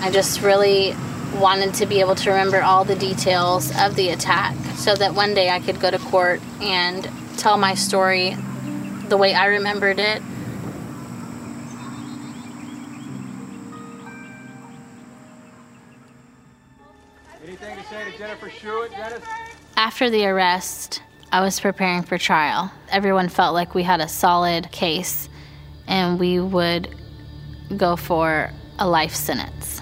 I 0.00 0.10
just 0.10 0.40
really 0.40 0.96
wanted 1.36 1.74
to 1.74 1.86
be 1.86 2.00
able 2.00 2.16
to 2.16 2.30
remember 2.30 2.62
all 2.62 2.82
the 2.84 2.96
details 2.96 3.70
of 3.78 3.94
the 3.94 4.08
attack 4.08 4.56
so 4.74 4.96
that 4.96 5.14
one 5.14 5.34
day 5.34 5.50
I 5.50 5.60
could 5.60 5.78
go 5.78 5.88
to 5.88 5.98
court 6.00 6.40
and 6.60 7.08
tell 7.36 7.56
my 7.58 7.74
story 7.74 8.36
the 9.08 9.16
way 9.16 9.34
I 9.34 9.46
remembered 9.46 9.98
it. 9.98 10.22
Anything 17.42 17.76
to 17.76 17.84
say 17.84 18.10
to 18.10 18.18
Jennifer 18.18 18.50
Dennis? 18.90 19.24
After 19.76 20.10
the 20.10 20.26
arrest, 20.26 21.02
I 21.32 21.40
was 21.40 21.58
preparing 21.60 22.02
for 22.02 22.18
trial. 22.18 22.70
Everyone 22.90 23.28
felt 23.28 23.54
like 23.54 23.74
we 23.74 23.82
had 23.82 24.00
a 24.00 24.08
solid 24.08 24.70
case 24.70 25.28
and 25.86 26.18
we 26.18 26.40
would 26.40 26.94
go 27.76 27.96
for 27.96 28.50
a 28.78 28.88
life 28.88 29.14
sentence. 29.14 29.80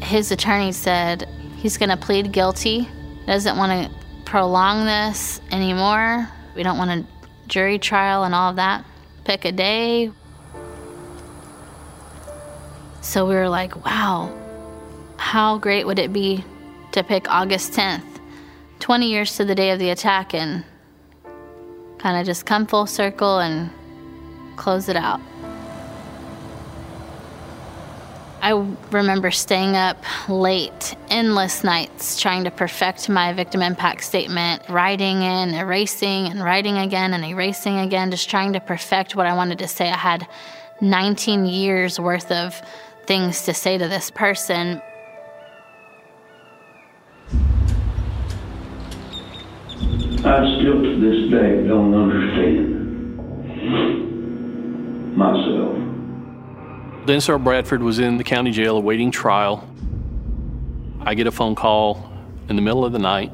His 0.00 0.32
attorney 0.32 0.72
said 0.72 1.28
he's 1.56 1.78
going 1.78 1.90
to 1.90 1.96
plead 1.96 2.32
guilty, 2.32 2.88
doesn't 3.26 3.56
want 3.56 3.90
to 3.90 4.04
prolong 4.24 4.84
this 4.84 5.40
anymore. 5.50 6.28
We 6.54 6.62
don't 6.62 6.78
want 6.78 6.90
a 6.90 7.06
jury 7.46 7.78
trial 7.78 8.24
and 8.24 8.34
all 8.34 8.50
of 8.50 8.56
that. 8.56 8.84
Pick 9.24 9.44
a 9.44 9.52
day. 9.52 10.10
So 13.00 13.26
we 13.26 13.34
were 13.34 13.48
like, 13.48 13.84
wow, 13.84 14.32
how 15.16 15.58
great 15.58 15.86
would 15.86 15.98
it 15.98 16.12
be 16.12 16.44
to 16.92 17.02
pick 17.02 17.28
August 17.28 17.72
10th, 17.72 18.20
20 18.80 19.10
years 19.10 19.36
to 19.36 19.44
the 19.44 19.54
day 19.54 19.70
of 19.70 19.78
the 19.78 19.90
attack, 19.90 20.32
and 20.32 20.64
kind 21.98 22.18
of 22.18 22.24
just 22.24 22.46
come 22.46 22.66
full 22.66 22.86
circle 22.86 23.40
and 23.40 23.70
close 24.56 24.88
it 24.88 24.96
out. 24.96 25.20
I 28.44 28.50
remember 28.90 29.30
staying 29.30 29.74
up 29.74 29.96
late, 30.28 30.94
endless 31.08 31.64
nights, 31.64 32.20
trying 32.20 32.44
to 32.44 32.50
perfect 32.50 33.08
my 33.08 33.32
victim 33.32 33.62
impact 33.62 34.04
statement, 34.04 34.68
writing 34.68 35.24
and 35.24 35.54
erasing 35.54 36.26
and 36.26 36.44
writing 36.44 36.76
again 36.76 37.14
and 37.14 37.24
erasing 37.24 37.78
again, 37.78 38.10
just 38.10 38.28
trying 38.28 38.52
to 38.52 38.60
perfect 38.60 39.16
what 39.16 39.24
I 39.24 39.34
wanted 39.34 39.60
to 39.60 39.66
say. 39.66 39.88
I 39.88 39.96
had 39.96 40.28
19 40.82 41.46
years 41.46 41.98
worth 41.98 42.30
of 42.30 42.60
things 43.06 43.46
to 43.46 43.54
say 43.54 43.78
to 43.78 43.88
this 43.88 44.10
person. 44.10 44.82
I 50.22 50.58
still 50.58 50.82
to 50.82 51.00
this 51.00 51.30
day 51.30 51.66
don't 51.66 51.94
understand 51.94 52.73
Dennis 57.06 57.28
Earl 57.28 57.38
Bradford 57.38 57.82
was 57.82 57.98
in 57.98 58.16
the 58.16 58.24
county 58.24 58.50
jail 58.50 58.78
awaiting 58.78 59.10
trial. 59.10 59.68
I 61.00 61.12
get 61.12 61.26
a 61.26 61.30
phone 61.30 61.54
call 61.54 62.10
in 62.48 62.56
the 62.56 62.62
middle 62.62 62.82
of 62.82 62.92
the 62.94 62.98
night 62.98 63.30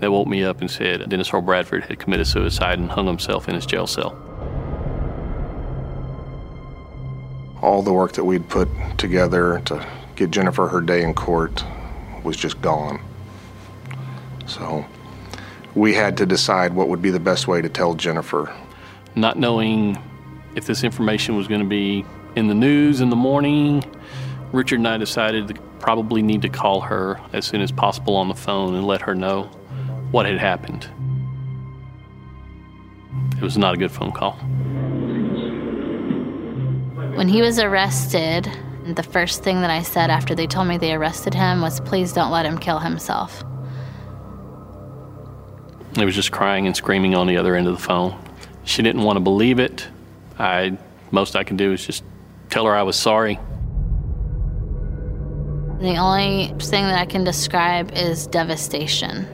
that 0.00 0.12
woke 0.12 0.28
me 0.28 0.44
up 0.44 0.60
and 0.60 0.70
said 0.70 1.08
Dennis 1.08 1.32
Earl 1.32 1.40
Bradford 1.40 1.84
had 1.84 1.98
committed 1.98 2.26
suicide 2.26 2.78
and 2.78 2.90
hung 2.90 3.06
himself 3.06 3.48
in 3.48 3.54
his 3.54 3.64
jail 3.64 3.86
cell. 3.86 4.10
All 7.62 7.82
the 7.82 7.94
work 7.94 8.12
that 8.12 8.24
we'd 8.24 8.46
put 8.50 8.68
together 8.98 9.62
to 9.64 9.86
get 10.16 10.30
Jennifer 10.30 10.68
her 10.68 10.82
day 10.82 11.02
in 11.02 11.14
court 11.14 11.64
was 12.24 12.36
just 12.36 12.60
gone. 12.60 13.02
So 14.44 14.84
we 15.74 15.94
had 15.94 16.18
to 16.18 16.26
decide 16.26 16.74
what 16.74 16.88
would 16.90 17.00
be 17.00 17.10
the 17.10 17.20
best 17.20 17.48
way 17.48 17.62
to 17.62 17.70
tell 17.70 17.94
Jennifer. 17.94 18.54
Not 19.14 19.38
knowing 19.38 19.96
if 20.56 20.66
this 20.66 20.84
information 20.84 21.38
was 21.38 21.48
going 21.48 21.62
to 21.62 21.66
be 21.66 22.04
in 22.36 22.48
the 22.48 22.54
news 22.54 23.00
in 23.00 23.10
the 23.10 23.16
morning, 23.16 23.84
Richard 24.52 24.78
and 24.78 24.88
I 24.88 24.96
decided 24.96 25.48
to 25.48 25.54
probably 25.78 26.22
need 26.22 26.42
to 26.42 26.48
call 26.48 26.80
her 26.80 27.20
as 27.32 27.44
soon 27.44 27.60
as 27.60 27.70
possible 27.70 28.16
on 28.16 28.28
the 28.28 28.34
phone 28.34 28.74
and 28.74 28.86
let 28.86 29.02
her 29.02 29.14
know 29.14 29.44
what 30.10 30.26
had 30.26 30.38
happened. 30.38 30.88
It 33.36 33.42
was 33.42 33.58
not 33.58 33.74
a 33.74 33.76
good 33.76 33.92
phone 33.92 34.12
call. 34.12 34.32
When 37.16 37.28
he 37.28 37.42
was 37.42 37.58
arrested, 37.58 38.50
the 38.86 39.02
first 39.02 39.42
thing 39.42 39.60
that 39.60 39.70
I 39.70 39.82
said 39.82 40.10
after 40.10 40.34
they 40.34 40.46
told 40.46 40.68
me 40.68 40.78
they 40.78 40.94
arrested 40.94 41.34
him 41.34 41.60
was, 41.60 41.80
please 41.80 42.12
don't 42.12 42.30
let 42.30 42.46
him 42.46 42.58
kill 42.58 42.78
himself. 42.78 43.44
He 45.94 46.04
was 46.04 46.14
just 46.14 46.32
crying 46.32 46.66
and 46.66 46.74
screaming 46.74 47.14
on 47.14 47.28
the 47.28 47.36
other 47.36 47.54
end 47.54 47.68
of 47.68 47.76
the 47.76 47.82
phone. 47.82 48.18
She 48.64 48.82
didn't 48.82 49.02
want 49.02 49.16
to 49.16 49.20
believe 49.20 49.60
it. 49.60 49.86
I 50.38 50.76
most 51.12 51.36
I 51.36 51.44
can 51.44 51.56
do 51.56 51.72
is 51.72 51.86
just 51.86 52.02
tell 52.54 52.66
her 52.66 52.76
I 52.76 52.84
was 52.84 52.94
sorry. 52.94 53.34
The 55.80 55.96
only 55.96 56.54
thing 56.60 56.84
that 56.84 56.96
I 56.96 57.04
can 57.04 57.24
describe 57.24 57.90
is 57.96 58.28
devastation. 58.28 59.26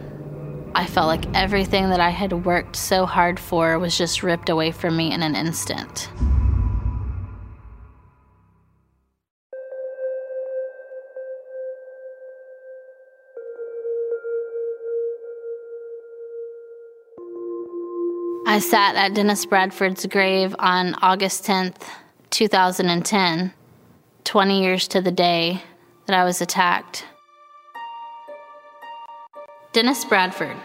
I 0.74 0.86
felt 0.86 1.08
like 1.08 1.26
everything 1.36 1.90
that 1.90 2.00
I 2.00 2.08
had 2.08 2.46
worked 2.46 2.76
so 2.76 3.04
hard 3.04 3.38
for 3.38 3.78
was 3.78 3.98
just 3.98 4.22
ripped 4.22 4.48
away 4.48 4.70
from 4.70 4.96
me 4.96 5.12
in 5.12 5.22
an 5.22 5.36
instant. 5.36 6.08
I 18.46 18.60
sat 18.60 18.96
at 18.96 19.12
Dennis 19.12 19.44
Bradford's 19.44 20.06
grave 20.06 20.56
on 20.58 20.94
August 21.02 21.44
10th, 21.44 21.82
2010, 22.30 23.52
20 24.24 24.62
years 24.62 24.88
to 24.88 25.00
the 25.00 25.10
day 25.10 25.62
that 26.06 26.16
I 26.16 26.24
was 26.24 26.40
attacked. 26.40 27.04
Dennis 29.72 30.04
Bradford, 30.04 30.56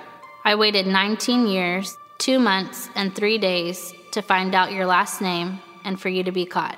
I 0.43 0.55
waited 0.55 0.88
19 0.88 1.47
years, 1.47 1.95
2 2.20 2.39
months, 2.39 2.89
and 2.95 3.16
3 3.16 3.38
days 3.38 3.93
to 4.11 4.22
find 4.22 4.55
out 4.55 4.72
your 4.72 4.86
last 4.86 5.22
name 5.22 5.59
and 5.84 5.99
for 5.99 6.09
you 6.09 6.24
to 6.24 6.32
be 6.32 6.45
caught. 6.45 6.78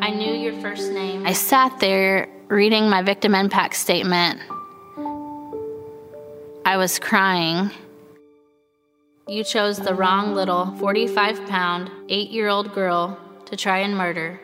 I 0.00 0.10
knew 0.10 0.34
your 0.34 0.58
first 0.60 0.90
name. 0.92 1.26
I 1.26 1.32
sat 1.32 1.78
there 1.78 2.28
reading 2.48 2.88
my 2.88 3.02
victim 3.02 3.34
impact 3.34 3.76
statement. 3.76 4.40
I 6.64 6.76
was 6.76 6.98
crying. 6.98 7.70
You 9.26 9.44
chose 9.44 9.78
the 9.78 9.94
wrong 9.94 10.34
little 10.34 10.74
45 10.78 11.46
pound, 11.46 11.90
8 12.08 12.30
year 12.30 12.48
old 12.48 12.74
girl 12.74 13.18
to 13.48 13.56
try 13.56 13.78
and 13.78 13.96
murder 13.96 14.38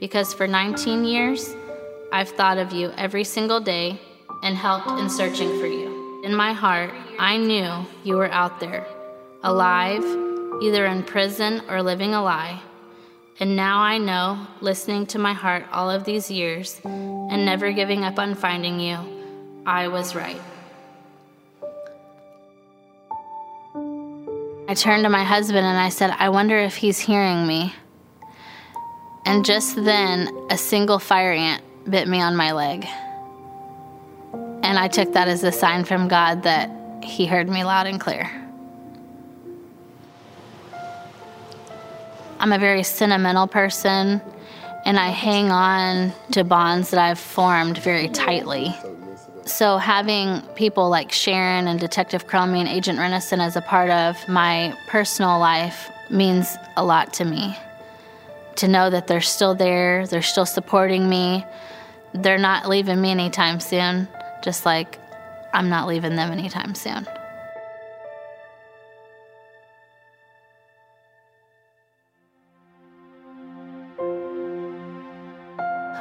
because 0.00 0.34
for 0.34 0.46
19 0.46 1.04
years, 1.04 1.54
I've 2.12 2.28
thought 2.28 2.58
of 2.58 2.72
you 2.72 2.90
every 2.96 3.24
single 3.24 3.60
day 3.60 4.00
and 4.42 4.56
helped 4.56 4.88
in 5.00 5.08
searching 5.08 5.48
for 5.60 5.66
you. 5.66 6.22
In 6.24 6.34
my 6.34 6.52
heart, 6.52 6.92
I 7.18 7.36
knew 7.36 7.86
you 8.02 8.16
were 8.16 8.30
out 8.30 8.58
there, 8.58 8.86
alive, 9.44 10.04
either 10.60 10.86
in 10.86 11.04
prison 11.04 11.62
or 11.68 11.82
living 11.82 12.14
a 12.14 12.22
lie. 12.22 12.60
And 13.38 13.54
now 13.54 13.78
I 13.78 13.98
know, 13.98 14.46
listening 14.60 15.06
to 15.06 15.18
my 15.18 15.32
heart 15.32 15.64
all 15.70 15.88
of 15.88 16.02
these 16.02 16.28
years 16.28 16.80
and 16.84 17.44
never 17.44 17.70
giving 17.70 18.02
up 18.02 18.18
on 18.18 18.34
finding 18.34 18.80
you, 18.80 18.98
I 19.64 19.86
was 19.86 20.16
right. 20.16 20.40
I 24.66 24.74
turned 24.74 25.04
to 25.04 25.08
my 25.08 25.24
husband 25.24 25.64
and 25.64 25.78
I 25.78 25.88
said, 25.88 26.10
I 26.18 26.28
wonder 26.30 26.58
if 26.58 26.76
he's 26.76 26.98
hearing 26.98 27.46
me. 27.46 27.72
And 29.24 29.44
just 29.44 29.76
then, 29.76 30.30
a 30.50 30.58
single 30.58 30.98
fire 30.98 31.32
ant 31.32 31.62
bit 31.88 32.08
me 32.08 32.20
on 32.20 32.36
my 32.36 32.52
leg. 32.52 32.86
And 34.62 34.78
I 34.78 34.88
took 34.88 35.12
that 35.12 35.28
as 35.28 35.44
a 35.44 35.52
sign 35.52 35.84
from 35.84 36.08
God 36.08 36.42
that 36.42 36.70
He 37.02 37.26
heard 37.26 37.48
me 37.48 37.64
loud 37.64 37.86
and 37.86 38.00
clear. 38.00 38.30
I'm 42.40 42.52
a 42.52 42.58
very 42.58 42.82
sentimental 42.82 43.46
person, 43.46 44.20
and 44.84 44.98
I 44.98 45.08
hang 45.08 45.50
on 45.50 46.12
to 46.32 46.44
bonds 46.44 46.90
that 46.90 47.00
I've 47.00 47.18
formed 47.18 47.78
very 47.78 48.08
tightly. 48.08 48.74
So 49.44 49.78
having 49.78 50.42
people 50.54 50.88
like 50.88 51.10
Sharon 51.10 51.68
and 51.68 51.80
Detective 51.80 52.26
Cromie 52.26 52.60
and 52.60 52.68
Agent 52.68 52.98
Rennison 52.98 53.40
as 53.40 53.56
a 53.56 53.60
part 53.60 53.90
of 53.90 54.28
my 54.28 54.76
personal 54.86 55.38
life 55.38 55.90
means 56.10 56.56
a 56.76 56.84
lot 56.84 57.12
to 57.14 57.24
me. 57.24 57.56
To 58.58 58.68
know 58.68 58.90
that 58.90 59.06
they're 59.06 59.20
still 59.20 59.54
there, 59.54 60.06
they're 60.06 60.22
still 60.22 60.46
supporting 60.46 61.08
me, 61.08 61.44
they're 62.12 62.38
not 62.38 62.68
leaving 62.68 63.00
me 63.00 63.10
anytime 63.10 63.60
soon, 63.60 64.08
just 64.42 64.66
like 64.66 64.98
I'm 65.52 65.68
not 65.68 65.86
leaving 65.86 66.16
them 66.16 66.32
anytime 66.32 66.74
soon. 66.74 67.06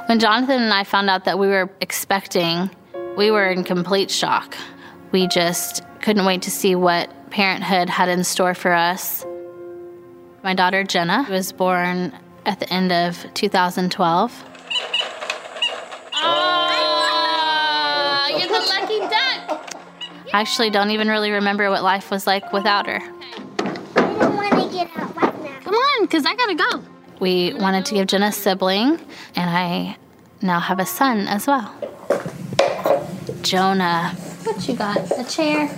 When 0.08 0.20
Jonathan 0.20 0.62
and 0.62 0.74
I 0.74 0.84
found 0.84 1.10
out 1.10 1.26
that 1.26 1.38
we 1.38 1.48
were 1.48 1.70
expecting 1.82 2.70
we 3.18 3.32
were 3.32 3.50
in 3.50 3.64
complete 3.64 4.12
shock. 4.12 4.56
We 5.12 5.28
just 5.28 5.84
couldn't 6.02 6.24
wait 6.26 6.44
to 6.44 6.52
see 6.52 6.76
what 6.76 7.10
parenthood 7.32 7.90
had 7.90 8.10
in 8.10 8.24
store 8.24 8.54
for 8.54 8.72
us. 8.72 9.26
My 10.44 10.54
daughter 10.54 10.84
Jenna 10.84 11.26
was 11.28 11.52
born 11.52 12.14
at 12.48 12.60
the 12.60 12.74
end 12.74 12.92
of 12.92 13.26
2012. 13.34 14.44
Oh, 16.14 16.78
you're 18.32 18.48
the 18.48 18.54
lucky 18.54 19.00
duck. 19.00 19.76
I 20.34 20.42
actually 20.42 20.70
don't 20.70 20.92
even 20.92 21.10
really 21.10 21.32
remember 21.32 21.70
what 21.70 21.84
life 21.84 22.10
was 22.10 22.26
like 22.26 22.52
without 22.54 22.88
her. 22.88 23.00
Come 25.64 25.76
on, 25.76 26.02
because 26.04 26.26
I 26.26 26.36
gotta 26.36 26.56
go. 26.56 26.84
We 27.20 27.54
wanted 27.56 27.86
to 27.88 27.96
give 27.96 28.08
Jenna 28.08 28.28
a 28.28 28.32
sibling, 28.32 29.00
and 29.36 29.50
I 29.50 29.98
now 30.42 30.62
have 30.62 30.80
a 30.80 30.86
son 30.86 31.28
as 31.28 31.46
well. 31.48 31.76
Jonah. 33.42 34.16
What 34.44 34.66
you 34.68 34.76
got? 34.76 35.12
A 35.20 35.26
chair? 35.26 35.70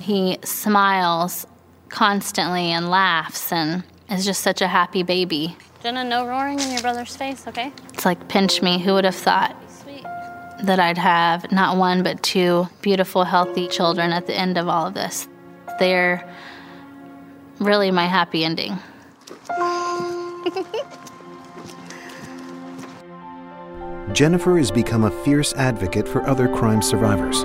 He 0.00 0.38
smiles 0.44 1.46
constantly 1.88 2.70
and 2.72 2.90
laughs 2.90 3.50
and 3.50 3.84
is 4.10 4.26
just 4.26 4.42
such 4.42 4.60
a 4.60 4.68
happy 4.68 5.02
baby. 5.02 5.56
Jenna, 5.82 6.02
no 6.02 6.26
roaring 6.26 6.58
in 6.58 6.70
your 6.72 6.80
brother's 6.80 7.14
face, 7.14 7.46
okay? 7.46 7.72
It's 7.92 8.04
like 8.04 8.28
pinch 8.28 8.62
me. 8.62 8.80
Who 8.80 8.94
would 8.94 9.04
have 9.04 9.14
thought 9.14 9.56
that 10.64 10.80
I'd 10.80 10.98
have 10.98 11.52
not 11.52 11.76
one 11.76 12.02
but 12.02 12.20
two 12.22 12.68
beautiful, 12.82 13.22
healthy 13.24 13.68
children 13.68 14.12
at 14.12 14.26
the 14.26 14.34
end 14.34 14.58
of 14.58 14.66
all 14.66 14.88
of 14.88 14.94
this? 14.94 15.28
They're 15.78 16.28
really 17.60 17.92
my 17.92 18.06
happy 18.06 18.44
ending. 18.44 18.76
Jennifer 24.12 24.56
has 24.58 24.72
become 24.72 25.04
a 25.04 25.10
fierce 25.22 25.52
advocate 25.54 26.08
for 26.08 26.26
other 26.26 26.48
crime 26.48 26.82
survivors. 26.82 27.44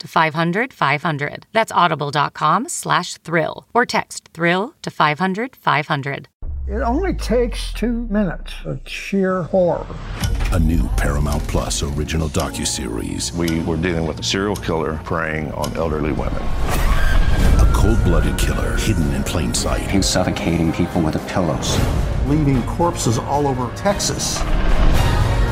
to 0.00 0.08
500 0.08 0.72
500. 0.72 1.46
That's 1.52 1.72
audible.com 1.72 2.68
slash 2.68 3.14
thrill 3.18 3.66
or 3.72 3.86
text 3.86 4.28
thrill 4.34 4.74
to 4.82 4.90
500 4.90 5.56
500. 5.56 6.28
It 6.66 6.82
only 6.82 7.14
takes 7.14 7.72
two 7.72 8.06
minutes 8.10 8.54
of 8.64 8.80
sheer 8.86 9.42
horror. 9.42 9.86
A 10.52 10.58
new 10.58 10.88
Paramount 10.90 11.42
Plus 11.48 11.82
original 11.82 12.28
docuseries. 12.28 13.32
We 13.32 13.60
were 13.62 13.76
dealing 13.76 14.06
with 14.06 14.20
a 14.20 14.22
serial 14.22 14.54
killer 14.54 15.00
preying 15.04 15.50
on 15.52 15.76
elderly 15.76 16.12
women. 16.12 16.42
A 16.42 17.70
cold-blooded 17.74 18.38
killer 18.38 18.76
hidden 18.76 19.12
in 19.14 19.24
plain 19.24 19.52
sight. 19.52 19.90
He's 19.90 20.06
suffocating 20.06 20.72
people 20.72 21.02
with 21.02 21.14
the 21.14 21.20
pillows. 21.20 21.76
Leaving 22.26 22.62
corpses 22.64 23.18
all 23.18 23.48
over 23.48 23.74
Texas. 23.74 24.38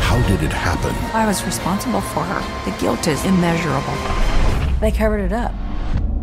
How 0.08 0.26
did 0.26 0.42
it 0.42 0.50
happen? 0.50 0.96
I 1.14 1.26
was 1.26 1.44
responsible 1.44 2.00
for 2.00 2.24
her. 2.24 2.70
The 2.70 2.74
guilt 2.78 3.06
is 3.06 3.22
immeasurable. 3.26 3.92
They 4.80 4.90
covered 4.90 5.20
it 5.20 5.34
up. 5.34 5.52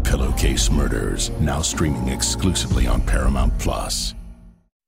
Pillowcase 0.03 0.71
Murders, 0.71 1.29
now 1.39 1.61
streaming 1.61 2.07
exclusively 2.09 2.87
on 2.87 3.01
Paramount 3.01 3.55
Plus. 3.59 4.15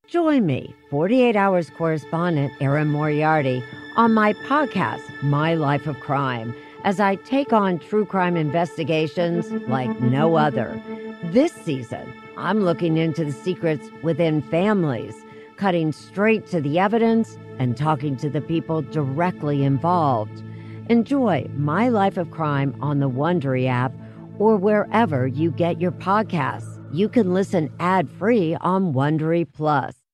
Join 0.08 0.48
me, 0.48 0.74
48 0.89 1.36
Hours 1.36 1.70
correspondent 1.70 2.52
Erin 2.60 2.88
Moriarty, 2.88 3.64
on 3.98 4.16
my 4.16 4.34
podcast, 4.34 5.04
My 5.22 5.54
Life 5.54 5.86
of 5.86 6.00
Crime, 6.00 6.56
as 6.84 7.00
I 7.00 7.18
take 7.18 7.54
on 7.54 7.78
true 7.78 8.06
crime 8.06 8.36
investigations 8.36 9.52
like 9.70 10.02
no 10.02 10.38
other. 10.38 10.82
This 11.26 11.52
season, 11.52 12.12
I'm 12.36 12.62
looking 12.62 12.98
into 12.98 13.24
the 13.24 13.32
secrets 13.32 13.89
within 14.02 14.41
families, 14.41 15.14
cutting 15.58 15.91
straight 15.91 16.47
to 16.47 16.62
the 16.62 16.80
evidence 16.80 17.38
and 17.60 17.76
talking 17.76 18.16
to 18.18 18.30
the 18.30 18.41
people 18.41 18.82
directly 18.84 19.64
involved. 19.64 20.43
Enjoy 20.89 21.49
My 21.55 21.89
Life 21.89 22.18
of 22.18 22.32
Crime 22.32 22.76
on 22.82 22.99
the 22.99 23.10
Wondery 23.10 23.68
app 23.68 23.91
or 24.39 24.55
wherever 24.55 25.28
you 25.28 25.51
get 25.51 25.82
your 25.82 25.91
podcasts. 25.91 26.80
You 26.93 27.10
can 27.10 27.34
listen 27.34 27.70
ad-free 27.80 28.55
on 28.62 28.93
Wondery 28.93 29.45
Plus. 29.51 29.97